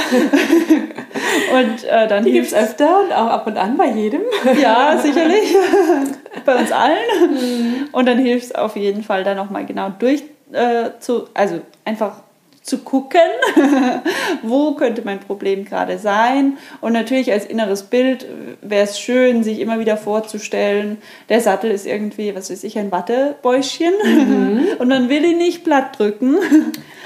Und 1.54 1.84
äh, 1.84 2.08
dann 2.08 2.24
gibt 2.26 2.48
es 2.48 2.52
öfter 2.52 3.00
und 3.00 3.12
auch 3.14 3.28
ab 3.28 3.46
und 3.46 3.56
an 3.56 3.78
bei 3.78 3.86
jedem. 3.86 4.20
Ja, 4.60 4.98
sicherlich. 4.98 5.56
bei 6.44 6.56
uns 6.56 6.72
allen. 6.72 7.30
Mhm. 7.30 7.88
Und 7.90 8.06
dann 8.06 8.18
hilft 8.18 8.44
es 8.44 8.54
auf 8.54 8.76
jeden 8.76 9.02
Fall, 9.02 9.24
da 9.24 9.34
nochmal 9.34 9.64
genau 9.64 9.90
durch 9.98 10.24
äh, 10.52 10.90
zu, 11.00 11.26
also 11.32 11.60
einfach 11.86 12.16
zu 12.64 12.78
gucken, 12.78 13.20
wo 14.42 14.72
könnte 14.72 15.02
mein 15.04 15.20
Problem 15.20 15.66
gerade 15.66 15.98
sein. 15.98 16.56
Und 16.80 16.94
natürlich 16.94 17.30
als 17.30 17.44
inneres 17.44 17.82
Bild 17.82 18.26
wäre 18.62 18.84
es 18.84 18.98
schön, 18.98 19.44
sich 19.44 19.60
immer 19.60 19.78
wieder 19.78 19.98
vorzustellen, 19.98 20.96
der 21.28 21.42
Sattel 21.42 21.70
ist 21.70 21.86
irgendwie, 21.86 22.34
was 22.34 22.50
weiß 22.50 22.64
ich, 22.64 22.78
ein 22.78 22.90
Wattebäuschen 22.90 23.92
mhm. 24.02 24.66
und 24.78 24.88
man 24.88 25.10
will 25.10 25.24
ihn 25.24 25.38
nicht 25.38 25.62
platt 25.62 25.98
drücken. 25.98 26.36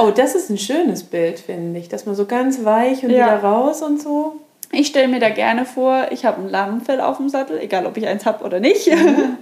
Oh, 0.00 0.12
das 0.14 0.36
ist 0.36 0.48
ein 0.48 0.58
schönes 0.58 1.02
Bild, 1.02 1.40
finde 1.40 1.80
ich, 1.80 1.88
dass 1.88 2.06
man 2.06 2.14
so 2.14 2.24
ganz 2.24 2.64
weich 2.64 3.02
und 3.02 3.10
ja. 3.10 3.26
wieder 3.26 3.42
raus 3.42 3.82
und 3.82 4.00
so. 4.00 4.36
Ich 4.70 4.86
stelle 4.86 5.08
mir 5.08 5.18
da 5.18 5.28
gerne 5.28 5.64
vor, 5.64 6.06
ich 6.12 6.24
habe 6.24 6.40
ein 6.40 6.48
Lammfell 6.48 7.00
auf 7.00 7.16
dem 7.16 7.28
Sattel, 7.28 7.58
egal 7.58 7.84
ob 7.84 7.96
ich 7.96 8.06
eins 8.06 8.24
habe 8.24 8.44
oder 8.44 8.60
nicht. 8.60 8.86
Mhm. 8.86 9.38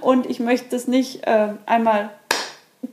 Und 0.00 0.28
ich 0.28 0.40
möchte 0.40 0.74
es 0.74 0.88
nicht 0.88 1.28
äh, 1.28 1.50
einmal 1.64 2.10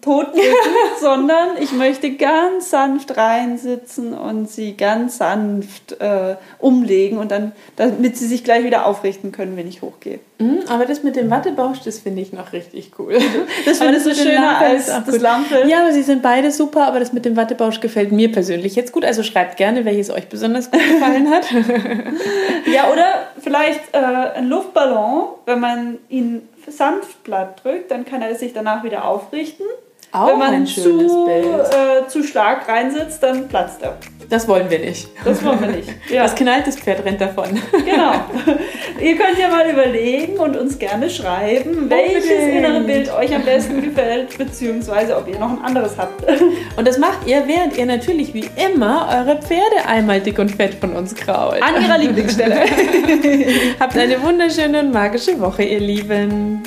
totdrücken, 0.01 0.41
sondern 1.01 1.49
ich 1.59 1.71
möchte 1.71 2.11
ganz 2.11 2.69
sanft 2.69 3.17
reinsitzen 3.17 4.13
und 4.13 4.49
sie 4.49 4.75
ganz 4.75 5.17
sanft 5.17 5.99
äh, 5.99 6.35
umlegen 6.59 7.17
und 7.17 7.31
dann, 7.31 7.51
damit 7.75 8.17
sie 8.17 8.27
sich 8.27 8.43
gleich 8.43 8.63
wieder 8.63 8.85
aufrichten 8.85 9.31
können, 9.31 9.57
wenn 9.57 9.67
ich 9.67 9.81
hochgehe. 9.81 10.19
Mhm, 10.39 10.59
aber 10.67 10.85
das 10.85 11.01
mit 11.01 11.15
dem 11.15 11.31
Wattebausch, 11.31 11.79
das 11.83 11.99
finde 11.99 12.21
ich 12.21 12.31
noch 12.31 12.53
richtig 12.53 12.91
cool. 12.99 13.17
Das 13.65 13.79
finde 13.79 13.97
ich 13.97 14.03
so 14.03 14.13
schöner 14.13 14.59
als 14.59 14.85
das 14.85 15.19
Lampel. 15.19 15.67
Ja, 15.67 15.81
aber 15.81 15.91
sie 15.91 16.03
sind 16.03 16.21
beide 16.21 16.51
super, 16.51 16.87
aber 16.87 16.99
das 16.99 17.11
mit 17.11 17.25
dem 17.25 17.35
Wattebausch 17.35 17.79
gefällt 17.79 18.11
mir 18.11 18.31
persönlich 18.31 18.75
jetzt 18.75 18.91
gut. 18.91 19.03
Also 19.03 19.23
schreibt 19.23 19.57
gerne, 19.57 19.83
welches 19.83 20.11
euch 20.11 20.29
besonders 20.29 20.69
gut 20.69 20.79
gefallen 20.79 21.29
hat. 21.31 21.47
ja, 22.71 22.91
oder 22.91 23.27
vielleicht 23.39 23.81
äh, 23.93 23.97
ein 23.97 24.47
Luftballon, 24.47 25.29
wenn 25.45 25.59
man 25.59 25.97
ihn 26.09 26.47
sanft 26.67 27.23
platt 27.23 27.61
drückt, 27.63 27.91
dann 27.91 28.05
kann 28.05 28.21
er 28.21 28.35
sich 28.35 28.53
danach 28.53 28.83
wieder 28.83 29.05
aufrichten. 29.05 29.65
Auch 30.11 30.27
Wenn 30.27 30.39
man 30.39 30.53
ein 30.53 30.67
schönes 30.67 31.11
zu, 31.11 31.25
Bild. 31.25 31.45
Äh, 31.45 32.07
zu 32.07 32.23
stark 32.23 32.67
reinsetzt, 32.67 33.21
dann 33.21 33.47
platzt 33.47 33.81
er. 33.81 33.97
Das 34.29 34.47
wollen 34.47 34.69
wir 34.69 34.79
nicht. 34.79 35.07
Das 35.23 35.43
wollen 35.43 35.59
wir 35.61 35.67
nicht. 35.67 35.89
Ja. 36.09 36.23
Das 36.23 36.35
knallt, 36.35 36.65
das 36.65 36.77
Pferd 36.77 37.03
rennt 37.03 37.19
davon. 37.19 37.59
Genau. 37.71 38.13
Ihr 39.01 39.17
könnt 39.17 39.37
ja 39.37 39.49
mal 39.49 39.69
überlegen 39.69 40.37
und 40.37 40.55
uns 40.55 40.79
gerne 40.79 41.09
schreiben, 41.09 41.89
welches 41.89 42.29
innere 42.29 42.81
Bild 42.81 43.13
euch 43.13 43.35
am 43.35 43.43
besten 43.43 43.81
gefällt, 43.81 44.37
beziehungsweise 44.37 45.17
ob 45.17 45.27
ihr 45.27 45.37
noch 45.37 45.49
ein 45.49 45.61
anderes 45.63 45.97
habt. 45.97 46.23
Und 46.77 46.87
das 46.87 46.97
macht 46.97 47.27
ihr, 47.27 47.43
während 47.45 47.77
ihr 47.77 47.85
natürlich 47.85 48.33
wie 48.33 48.49
immer 48.55 49.09
eure 49.11 49.41
Pferde 49.41 49.85
einmal 49.85 50.21
dick 50.21 50.39
und 50.39 50.49
fett 50.49 50.75
von 50.75 50.93
uns 50.95 51.13
krault. 51.13 51.61
An 51.61 51.81
ihrer 51.81 51.97
Lieblingsstelle. 51.97 52.61
Habt 53.79 53.97
eine 53.97 54.21
wunderschöne 54.21 54.79
und 54.79 54.93
magische 54.93 55.39
Woche, 55.39 55.63
ihr 55.63 55.79
Lieben. 55.79 56.63